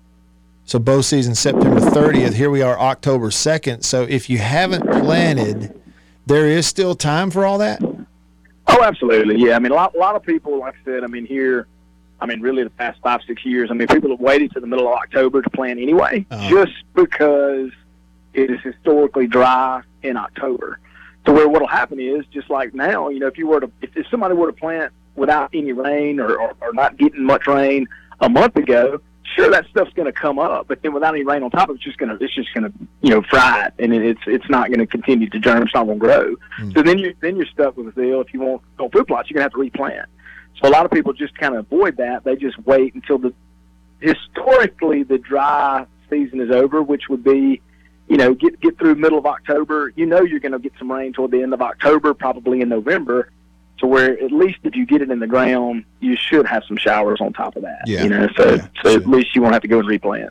[0.64, 2.32] So bow season September 30th.
[2.32, 3.84] Here we are October 2nd.
[3.84, 5.78] So if you haven't planted,
[6.24, 7.82] there is still time for all that?
[7.82, 9.36] Oh, absolutely.
[9.36, 9.54] Yeah.
[9.56, 11.66] I mean, a lot, a lot of people, like I said, I mean, here,
[12.22, 14.66] I mean, really the past five, six years, I mean, people have waited to the
[14.66, 16.48] middle of October to plant anyway, Uh-huh.
[16.48, 17.70] just because
[18.32, 20.78] it is historically dry in October.
[21.26, 23.94] To where what'll happen is, just like now, you know, if you were to, if,
[23.94, 27.86] if somebody were to plant without any rain or, or, or not getting much rain
[28.22, 29.00] a month ago,
[29.34, 31.74] sure that stuff's going to come up, but then without any rain on top of
[31.74, 34.20] it, it's just going to, it's just going to, you know, fry it, and it's
[34.26, 35.62] it's not going to continue to germ.
[35.62, 36.36] It's not going to grow.
[36.56, 36.70] Hmm.
[36.72, 38.20] So then you then you're stuck with the deal.
[38.20, 40.08] If you want on food plots, you're going to have to replant.
[40.60, 42.24] So a lot of people just kind of avoid that.
[42.24, 43.34] They just wait until the
[44.00, 47.60] historically the dry season is over, which would be,
[48.08, 49.92] you know, get get through middle of October.
[49.96, 52.68] You know, you're going to get some rain toward the end of October, probably in
[52.68, 53.30] November.
[53.82, 56.76] To where at least if you get it in the ground, you should have some
[56.76, 57.82] showers on top of that.
[57.84, 58.04] Yeah.
[58.04, 60.30] You know, so Yeah, so at least you won't have to go and replant.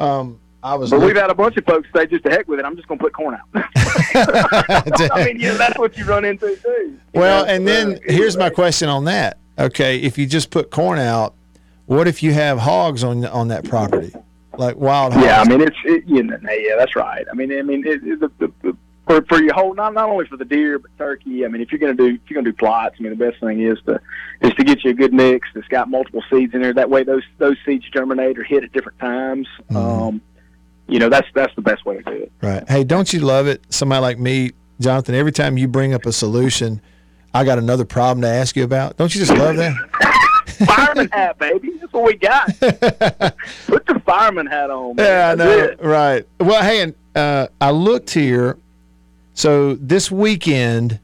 [0.00, 2.48] Um, I was But look- we've had a bunch of folks say, just to heck
[2.48, 3.46] with it, I'm just going to put corn out.
[5.14, 6.98] I mean, yeah, that's what you run into too.
[7.14, 9.38] Well, know, and then uh, here's my question on that.
[9.60, 11.34] Okay, if you just put corn out,
[11.86, 14.12] what if you have hogs on on that property,
[14.56, 15.24] like wild hogs?
[15.24, 17.24] Yeah, I mean it's it, you know, yeah, that's right.
[17.30, 18.76] I mean, I mean it, it, the, the, the,
[19.12, 21.44] for for your whole not not only for the deer but turkey.
[21.44, 23.40] I mean, if you're gonna do if you're gonna do plots, I mean the best
[23.40, 24.00] thing is to
[24.40, 26.72] is to get you a good mix that's got multiple seeds in there.
[26.72, 29.48] That way, those those seeds germinate or hit at different times.
[29.70, 29.76] Mm-hmm.
[29.76, 30.22] Um,
[30.88, 32.32] you know, that's that's the best way to do it.
[32.40, 32.68] Right.
[32.68, 33.62] Hey, don't you love it?
[33.70, 35.14] Somebody like me, Jonathan.
[35.14, 36.80] Every time you bring up a solution,
[37.34, 38.96] I got another problem to ask you about.
[38.96, 39.74] Don't you just love that?
[40.66, 41.72] Fireman hat, baby.
[41.80, 42.46] That's what we got.
[43.66, 44.96] Put the fireman hat on.
[44.96, 45.06] Man.
[45.06, 45.74] Yeah, I know.
[45.80, 46.28] Right.
[46.38, 48.58] Well, hey, and uh, I looked here.
[49.34, 51.00] So this weekend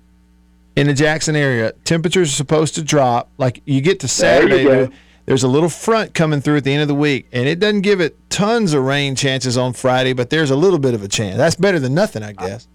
[0.76, 3.30] in the Jackson area, temperatures are supposed to drop.
[3.38, 4.90] Like you get to Saturday, there-
[5.26, 7.80] there's a little front coming through at the end of the week, and it doesn't
[7.82, 11.08] give it tons of rain chances on Friday, but there's a little bit of a
[11.08, 11.36] chance.
[11.36, 12.68] That's better than nothing, I guess.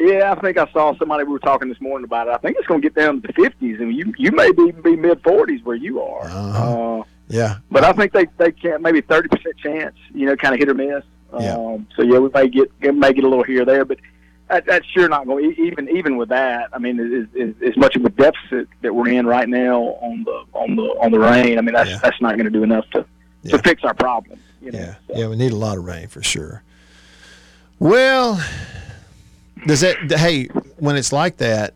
[0.00, 2.32] Yeah, I think I saw somebody we were talking this morning about it.
[2.32, 4.72] I think it's going to get down to the 50s, and you you may be
[4.82, 6.24] be mid 40s where you are.
[6.24, 6.98] Uh-huh.
[6.98, 7.56] Uh, Yeah.
[7.70, 9.94] but I think they they can maybe 30 percent chance.
[10.12, 11.04] You know, kind of hit or miss.
[11.40, 11.54] Yeah.
[11.54, 13.98] Um, so yeah, we may get may get a little here or there, but
[14.48, 15.54] that, that's sure not going.
[15.58, 17.28] Even even with that, I mean,
[17.66, 21.10] as much of a deficit that we're in right now on the on the on
[21.12, 21.58] the rain.
[21.58, 21.98] I mean, that's Yeah.
[22.02, 23.04] that's not going to do enough to
[23.42, 23.56] Yeah.
[23.56, 24.38] to fix our problem.
[24.62, 24.78] You know?
[24.78, 26.62] Yeah, So- yeah, we need a lot of rain for sure.
[27.78, 28.40] Well,
[29.66, 29.96] does that?
[30.10, 30.46] Hey,
[30.78, 31.74] when it's like that,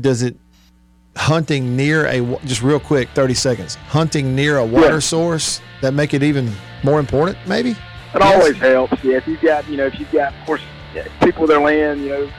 [0.00, 0.36] does it
[1.16, 4.98] hunting near a just real quick, thirty seconds, hunting near a water Yeah.
[5.00, 6.50] source that make it even
[6.82, 7.38] more important?
[7.46, 7.70] Maybe.
[7.70, 7.76] It
[8.20, 8.34] Yes.
[8.34, 9.02] always helps.
[9.04, 10.60] Yeah, if you've got, you know, if you've got, of course,
[11.22, 12.30] people with their land, you know,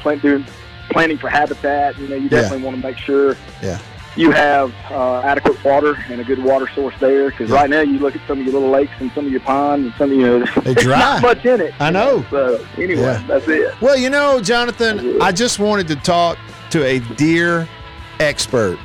[0.00, 0.46] plan, doing
[0.90, 3.78] planning for habitat, you know, you definitely want to make sure Yeah.
[4.16, 7.30] you have uh, adequate water and a good water source there.
[7.30, 7.56] Because Yeah.
[7.56, 9.86] right now, you look at some of your little lakes and some of your ponds
[9.86, 10.98] and some of you know, They dry.
[10.98, 11.74] not much in it.
[11.80, 12.24] I you know.
[12.30, 13.24] So anyway, Yeah.
[13.26, 13.74] that's it.
[13.80, 16.36] Well, you know, Jonathan, I just wanted to talk
[16.70, 17.66] to a deer
[18.20, 18.78] expert,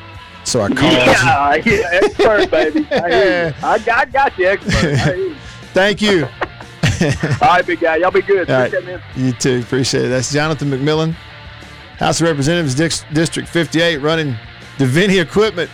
[0.45, 0.93] so I called.
[0.93, 0.97] you.
[0.99, 2.87] Yeah, yeah, expert, baby.
[2.91, 3.53] I.
[3.61, 4.73] I, I got you, expert.
[4.73, 5.35] I hear you.
[5.73, 6.27] Thank you.
[7.41, 7.97] All right, big guy.
[7.97, 8.49] Y'all be good.
[8.49, 8.67] All right.
[8.73, 9.25] Appreciate it, man.
[9.25, 9.59] You too.
[9.59, 10.09] Appreciate it.
[10.09, 11.13] That's Jonathan McMillan,
[11.97, 14.35] House of Representatives, Dix- District 58, running
[14.77, 15.69] Deviney equipment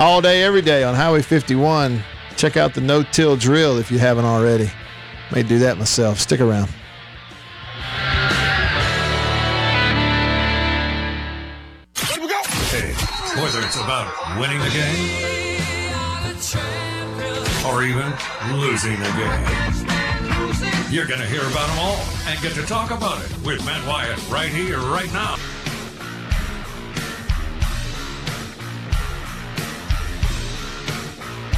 [0.00, 2.02] all day, every day on Highway 51.
[2.36, 4.70] Check out the no till drill if you haven't already.
[5.32, 6.20] May do that myself.
[6.20, 6.68] Stick around.
[12.70, 12.92] Hey,
[13.42, 14.06] whether it's about
[14.38, 15.08] winning the game
[17.66, 18.12] or even
[18.60, 19.97] losing the game,
[20.90, 23.86] you're going to hear about them all and get to talk about it with Matt
[23.86, 25.36] Wyatt right here, right now.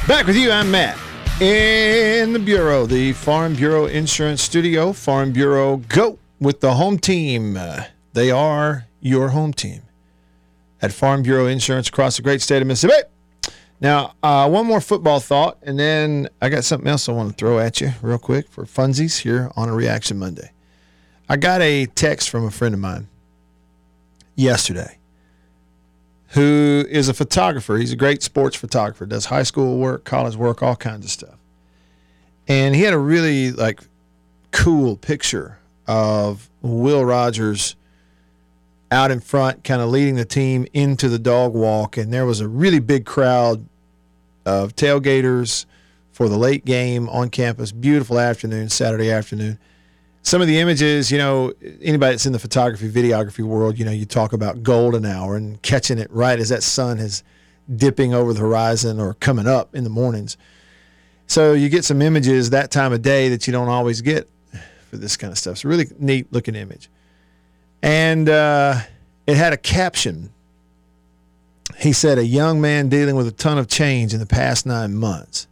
[0.07, 0.97] Back with you, I'm Matt.
[1.41, 7.55] In the Bureau, the Farm Bureau Insurance Studio, Farm Bureau Go with the home team.
[7.55, 9.83] Uh, they are your home team
[10.81, 13.07] at Farm Bureau Insurance across the great state of Mississippi.
[13.81, 17.35] Now, uh, one more football thought, and then I got something else I want to
[17.35, 20.51] throw at you real quick for funsies here on a Reaction Monday.
[21.27, 23.07] I got a text from a friend of mine
[24.35, 24.99] yesterday
[26.29, 27.77] who is a photographer.
[27.77, 31.35] He's a great sports photographer, does high school work, college work, all kinds of stuff.
[32.47, 33.81] and he had a really like
[34.51, 35.57] cool picture
[35.87, 37.75] of Will Rogers
[38.91, 42.41] out in front, kind of leading the team into the dog walk, and there was
[42.41, 43.65] a really big crowd
[44.45, 45.65] of tailgaters
[46.11, 47.71] for the late game on campus.
[47.71, 49.57] Beautiful afternoon, Saturday afternoon.
[50.23, 53.91] Some of the images, you know, anybody that's in the photography, videography world, you know,
[53.91, 57.23] you talk about golden hour and catching it right as that sun is
[57.75, 60.37] dipping over the horizon or coming up in the mornings.
[61.25, 64.29] So you get some images that time of day that you don't always get
[64.89, 65.53] for this kind of stuff.
[65.53, 66.89] It's a really neat looking image.
[67.81, 68.79] And uh,
[69.25, 70.31] it had a caption.
[71.81, 74.93] He said, A young man dealing with a ton of change in the past nine
[74.93, 75.47] months.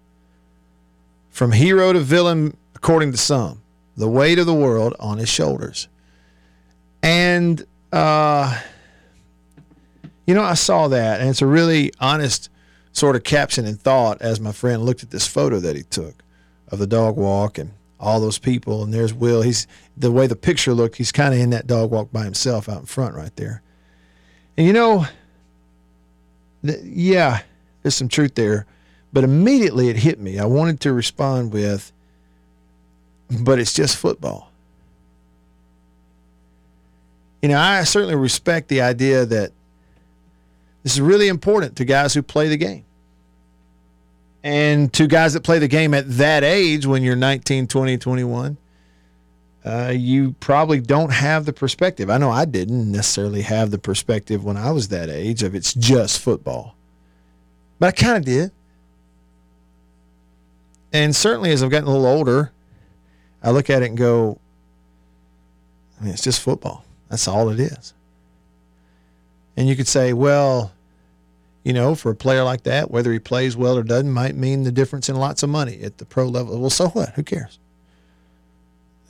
[1.31, 3.63] From hero to villain, according to some,
[3.97, 5.87] the weight of the world on his shoulders.
[7.01, 8.61] And, uh,
[10.27, 12.51] you know, I saw that, and it's a really honest
[12.91, 16.21] sort of caption and thought as my friend looked at this photo that he took
[16.67, 18.83] of the dog walk and all those people.
[18.83, 19.41] And there's Will.
[19.41, 19.65] He's
[19.97, 20.97] the way the picture looked.
[20.97, 23.63] He's kind of in that dog walk by himself out in front right there.
[24.57, 25.07] And you know,
[26.61, 27.41] yeah,
[27.81, 28.65] there's some truth there.
[29.11, 30.39] But immediately it hit me.
[30.39, 31.91] I wanted to respond with,
[33.41, 34.51] but it's just football.
[37.41, 39.51] You know, I certainly respect the idea that
[40.83, 42.83] this is really important to guys who play the game.
[44.43, 48.57] And to guys that play the game at that age, when you're 19, 20, 21,
[49.65, 52.09] uh, you probably don't have the perspective.
[52.09, 55.73] I know I didn't necessarily have the perspective when I was that age of it's
[55.73, 56.75] just football.
[57.77, 58.51] But I kind of did.
[60.91, 62.51] And certainly as I've gotten a little older,
[63.43, 64.39] I look at it and go,
[65.99, 66.83] I mean, it's just football.
[67.09, 67.93] That's all it is.
[69.57, 70.71] And you could say, well,
[71.63, 74.63] you know, for a player like that, whether he plays well or doesn't might mean
[74.63, 76.59] the difference in lots of money at the pro level.
[76.59, 77.09] Well, so what?
[77.09, 77.59] Who cares?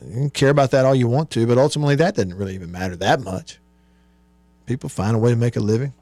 [0.06, 2.72] You can care about that all you want to, but ultimately that doesn't really even
[2.72, 3.60] matter that much.
[4.66, 5.94] People find a way to make a living.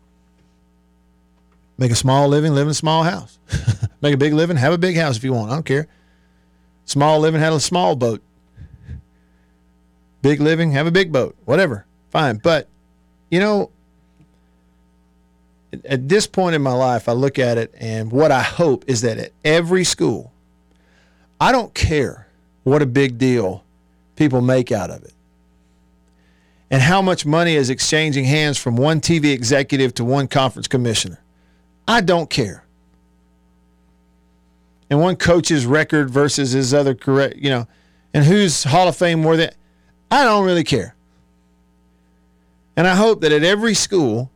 [1.77, 3.39] Make a small living, live in a small house.
[4.01, 5.51] make a big living, have a big house if you want.
[5.51, 5.87] I don't care.
[6.85, 8.21] Small living, have a small boat.
[10.21, 11.35] Big living, have a big boat.
[11.45, 11.85] Whatever.
[12.09, 12.37] Fine.
[12.37, 12.67] But,
[13.29, 13.71] you know,
[15.85, 19.01] at this point in my life, I look at it, and what I hope is
[19.01, 20.31] that at every school,
[21.39, 22.27] I don't care
[22.63, 23.63] what a big deal
[24.17, 25.13] people make out of it
[26.69, 31.21] and how much money is exchanging hands from one TV executive to one conference commissioner.
[31.87, 32.65] I don't care.
[34.89, 37.67] And one coach's record versus his other correct, you know,
[38.13, 39.51] and who's Hall of Fame more than
[40.11, 40.95] I don't really care.
[42.75, 44.29] And I hope that at every school,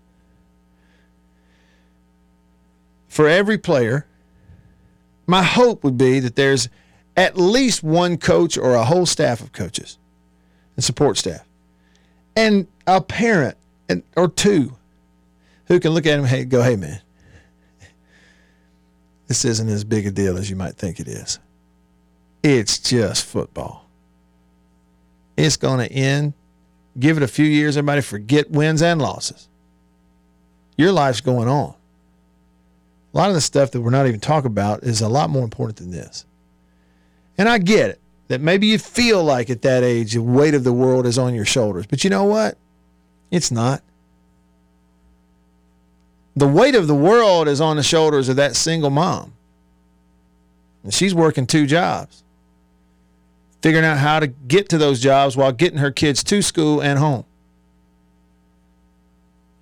[3.08, 4.06] for every player,
[5.28, 6.70] my hope would be that there's
[7.16, 9.98] at least one coach or a whole staff of coaches
[10.76, 11.46] and support staff
[12.36, 13.58] and a parent
[13.90, 14.76] and, or two
[15.66, 17.02] who can look at him and go, hey, man,
[19.28, 21.40] this isn't as big a deal as you might think it is.
[22.44, 23.86] It's just football.
[25.38, 26.34] It's going to end.
[27.00, 29.48] Give it a few years, everybody forget wins and losses.
[30.78, 31.74] Your life's going on.
[33.14, 35.44] A lot of the stuff that we're not even talking about is a lot more
[35.44, 36.26] important than this.
[37.38, 40.64] And I get it that maybe you feel like at that age the weight of
[40.64, 41.86] the world is on your shoulders.
[41.86, 42.58] But you know what?
[43.30, 43.82] It's not.
[46.36, 49.34] The weight of the world is on the shoulders of that single mom.
[50.84, 52.24] And she's working two jobs,
[53.62, 57.00] figuring out how to get to those jobs while getting her kids to school and
[57.00, 57.26] home.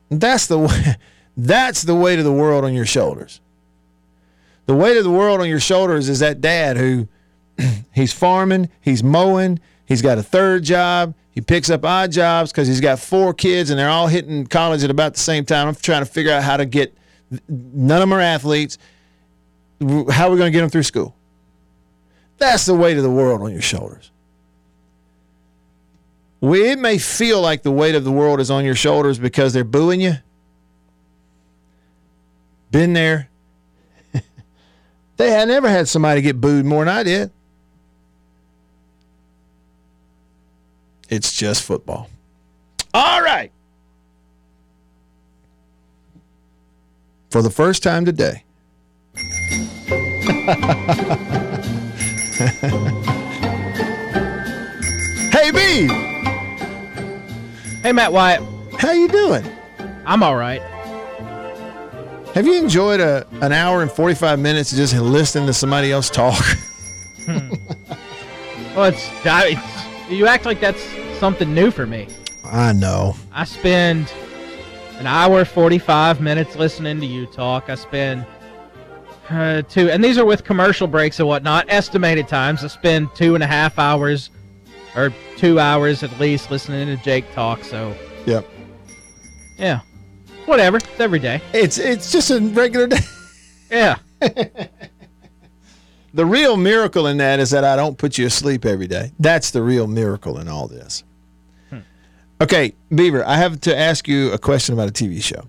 [0.10, 0.96] That's the way.
[1.38, 3.40] That's the weight of the world on your shoulders.
[4.66, 7.08] The weight of the world on your shoulders is that dad who
[7.94, 12.68] he's farming, he's mowing, he's got a third job, he picks up odd jobs because
[12.68, 15.68] he's got four kids and they're all hitting college at about the same time.
[15.68, 16.94] I'm trying to figure out how to get
[17.48, 18.78] none of them are athletes.
[19.82, 21.16] How are we going to get them through school?
[22.38, 24.12] That's the weight of the world on your shoulders.
[26.42, 29.64] it may feel like the weight of the world is on your shoulders because they're
[29.64, 30.14] booing you.
[32.72, 33.30] Been there.
[35.18, 37.32] they had never had somebody get booed more than I did.
[41.10, 42.10] It's just football.
[42.94, 43.52] All right.
[47.32, 48.44] For the first time today.
[55.32, 55.88] hey B.
[57.82, 58.42] Hey Matt Wyatt.
[58.80, 59.44] How you doing?
[60.06, 60.62] I'm all right.
[62.34, 66.42] Have you enjoyed a an hour and 45 minutes just listening to somebody else talk?
[67.26, 67.54] Hmm.
[68.76, 70.82] Well, it's, I- it's you act like that's
[71.20, 72.08] something new for me.
[72.44, 73.16] I know.
[73.32, 74.12] I spend
[74.98, 77.70] an hour 45 minutes listening to you talk.
[77.70, 78.26] I spend
[79.30, 82.64] uh, two, and these are with commercial breaks and whatnot, estimated times.
[82.64, 84.30] I spend two and a half hours
[84.96, 87.64] or two hours at least listening to Jake talk.
[87.64, 87.94] So,
[88.26, 88.46] Yep.
[89.58, 89.82] yeah,
[90.46, 90.78] whatever.
[90.78, 91.42] It's every day.
[91.54, 93.00] It's it's just a regular day.
[93.70, 93.98] Yeah.
[96.14, 99.12] The real miracle in that is that I don't put you asleep every day.
[99.20, 101.04] That's the real miracle in all this.
[102.42, 105.44] Okay, Beaver, I have to ask you a question about a TV show.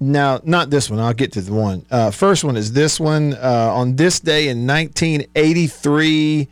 [0.00, 1.00] Now, not this one.
[1.00, 1.84] I'll get to the one.
[1.90, 3.32] Uh, first one is this one.
[3.34, 6.48] Uh, on this day in 1983,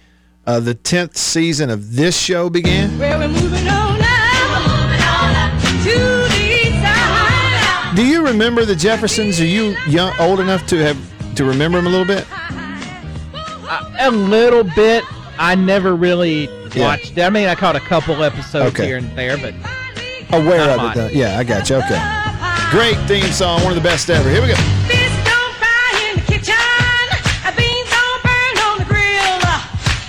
[0.46, 2.98] uh, the 10th season of this show began.
[2.98, 5.58] Well, we're moving on now.
[5.84, 7.94] To the east side.
[7.94, 9.38] Do you remember the Jeffersons?
[9.38, 10.96] Are you young, old enough to have
[11.36, 12.26] to remember them a little bit?
[13.98, 15.04] A little bit.
[15.38, 16.84] I never really Yeah.
[16.86, 17.22] watched it.
[17.22, 18.86] I mean, I caught a couple episodes Okay.
[18.86, 19.54] here and there, but
[20.32, 21.08] Aware of it, though.
[21.12, 21.76] Yeah, I got you.
[21.76, 22.02] Okay.
[22.70, 23.62] Great theme song.
[23.62, 24.28] One of the best ever.
[24.28, 24.54] Here we go.
[24.88, 26.54] Fish don't fry in the kitchen.
[27.44, 29.38] Uh, Beans don't burn on the grill.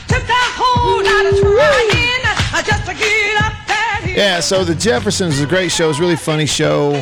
[0.07, 4.15] Took a whole lot of trying just to get up that hill.
[4.17, 5.89] Yeah, so The Jeffersons is a great show.
[5.91, 6.99] It's a really funny show.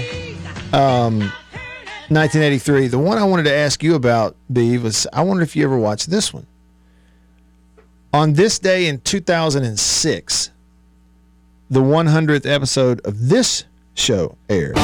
[0.73, 1.31] Um,
[2.09, 2.87] 1983.
[2.87, 5.77] The one I wanted to ask you about, Beav, was I wonder if you ever
[5.77, 6.45] watched this one.
[8.13, 10.51] On this day in 2006,
[11.69, 14.75] the 100th episode of this show aired.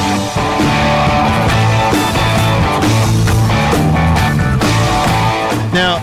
[5.72, 6.00] Now,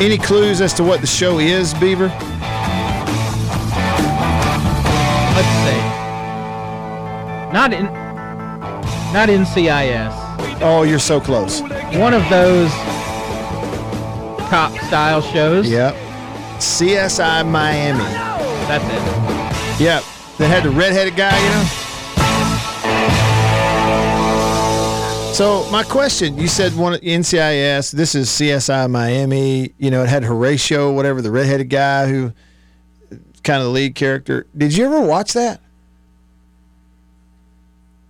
[0.00, 2.08] any clues as to what the show is, Beaver?
[5.36, 5.80] let's see.
[7.52, 7.86] Not in,
[9.12, 10.25] not NCIS.
[10.60, 11.60] Oh, you're so close.
[11.60, 12.70] One of those
[14.48, 15.68] cop style shows.
[15.68, 15.94] Yep.
[16.58, 17.98] CSI Miami.
[18.68, 19.82] That's it.
[19.82, 20.02] Yep.
[20.38, 21.64] They had the redheaded guy, you know?
[25.34, 30.24] So my question, you said one NCIS, this is CSI Miami, you know, it had
[30.24, 32.32] Horatio, whatever, the redheaded guy who
[33.44, 34.46] kind of the lead character.
[34.56, 35.60] Did you ever watch that?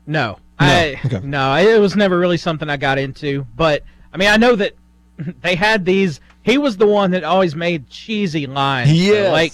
[0.07, 0.39] No.
[0.59, 1.21] I Okay.
[1.23, 3.47] no, it was never really something I got into.
[3.57, 3.83] But
[4.13, 4.75] I mean, I know that
[5.43, 6.21] they had these.
[6.43, 8.89] He was the one that always made cheesy lines.
[9.27, 9.53] So, like,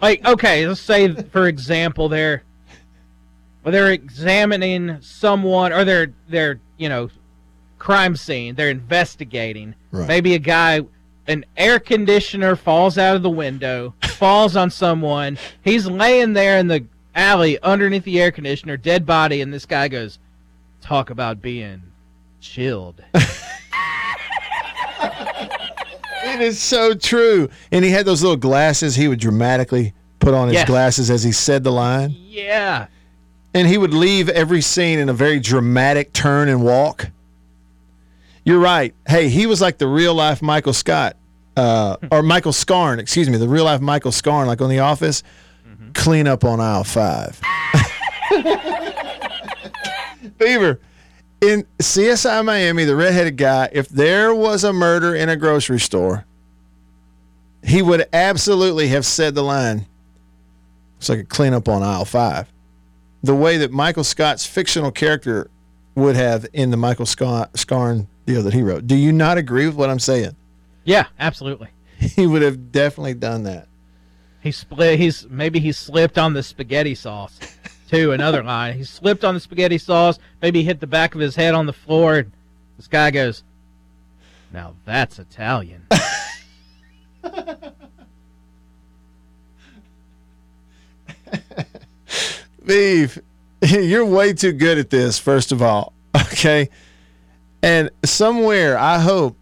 [0.00, 2.42] like okay, let's say for example, they're
[3.62, 7.10] well, they're examining someone or they're they're you know
[7.78, 8.54] crime scene.
[8.54, 9.74] They're investigating.
[9.90, 10.08] Right.
[10.08, 10.80] Maybe a guy.
[11.26, 15.38] An air conditioner falls out of the window, falls on someone.
[15.62, 16.84] He's laying there in the
[17.14, 20.18] alley underneath the air conditioner, dead body, and this guy goes,
[20.90, 21.82] "Talk about being
[22.40, 23.00] chilled."
[26.22, 27.48] It is so true.
[27.72, 30.66] And he had those little glasses he would dramatically put on his Yes.
[30.66, 32.14] glasses as he said the line.
[32.28, 32.86] yeah,
[33.54, 37.08] And he would leave every scene in a very dramatic turn and walk.
[38.44, 38.94] You're right.
[39.08, 41.16] Hey, he was like the real life Michael Scott,
[41.56, 45.22] uh, or Michael Scarn, excuse me, the real life Michael Scarn, like on The Office.
[45.94, 47.40] Clean up on aisle five.
[50.40, 50.80] Beaver,
[51.40, 56.24] in CSI Miami, the redheaded guy, if there was a murder in a grocery store,
[57.62, 59.86] he would absolutely have said the line,
[60.98, 62.50] it's like a clean up on aisle five
[63.22, 65.50] the way that Michael Scott's fictional character
[65.94, 68.86] would have in the Michael Scott, Scarn deal that he wrote.
[68.86, 70.36] Do you not agree with what I'm saying?
[70.84, 71.68] yeah, absolutely.
[72.00, 73.68] He would have definitely done that.
[74.42, 74.98] He split.
[74.98, 77.38] He's maybe he slipped on the spaghetti sauce.
[77.90, 78.78] Too another line.
[78.78, 80.20] He slipped on the spaghetti sauce.
[80.40, 82.24] Maybe hit the back of his head on the floor.
[82.76, 83.42] This guy goes,
[84.52, 85.88] "Now that's Italian."
[92.64, 93.18] Beef,
[93.62, 95.92] you're way too good at this, first of all.
[96.32, 96.70] Okay.
[97.62, 99.36] And somewhere I hope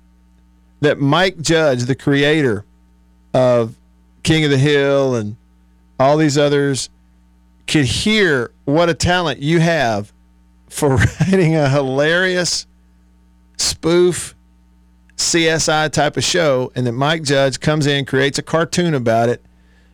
[0.80, 2.64] that Mike Judge, the creator
[3.32, 3.76] of
[4.24, 5.36] King of the Hill and
[6.00, 6.90] all these others,
[7.68, 10.12] could hear what a talent you have
[10.68, 12.66] for writing a hilarious
[13.56, 14.34] spoof
[15.16, 19.44] CSI type of show, and that Mike Judge comes in, creates a cartoon about it,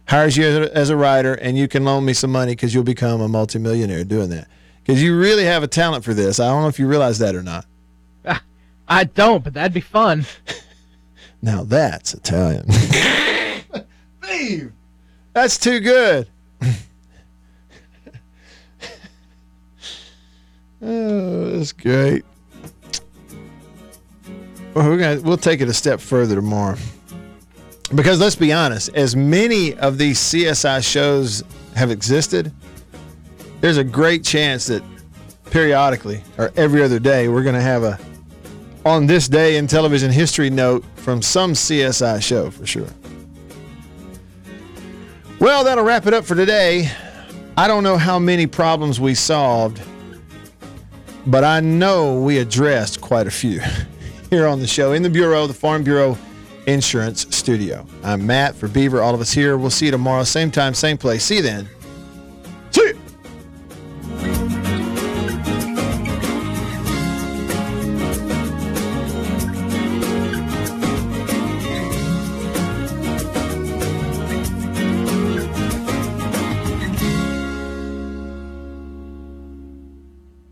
[0.06, 3.20] hires you as a, writer, and you can loan me some money because you'll become
[3.20, 4.48] a multimillionaire doing that.
[4.82, 6.38] Because you really have a talent for this.
[6.38, 7.64] I don't know if you realize that or not.
[8.26, 8.42] Ah,
[8.86, 10.26] I don't, but that'd be fun.
[11.44, 12.64] Now that's Italian.
[14.22, 14.72] Steve,
[15.34, 16.26] that's too good.
[20.84, 22.24] Oh, that's great.
[24.74, 26.76] Well, we're gonna we'll take it a step further tomorrow.
[27.94, 31.44] Because let's be honest, as many of these CSI shows
[31.76, 32.52] have existed,
[33.60, 34.82] there's a great chance that
[35.50, 37.98] periodically or every other day we're going to have a
[38.84, 42.88] on this day in television history note from some CSI show for sure.
[45.38, 46.90] Well, that'll wrap it up for today.
[47.56, 49.80] I don't know how many problems we solved,
[51.26, 53.60] but I know we addressed quite a few
[54.30, 56.18] here on the show in the Bureau, the Farm Bureau
[56.66, 57.86] Insurance Studio.
[58.02, 59.02] I'm Matt for Beaver.
[59.02, 59.56] All of us here.
[59.56, 61.24] We'll see you tomorrow, same time, same place.
[61.24, 61.68] See you then.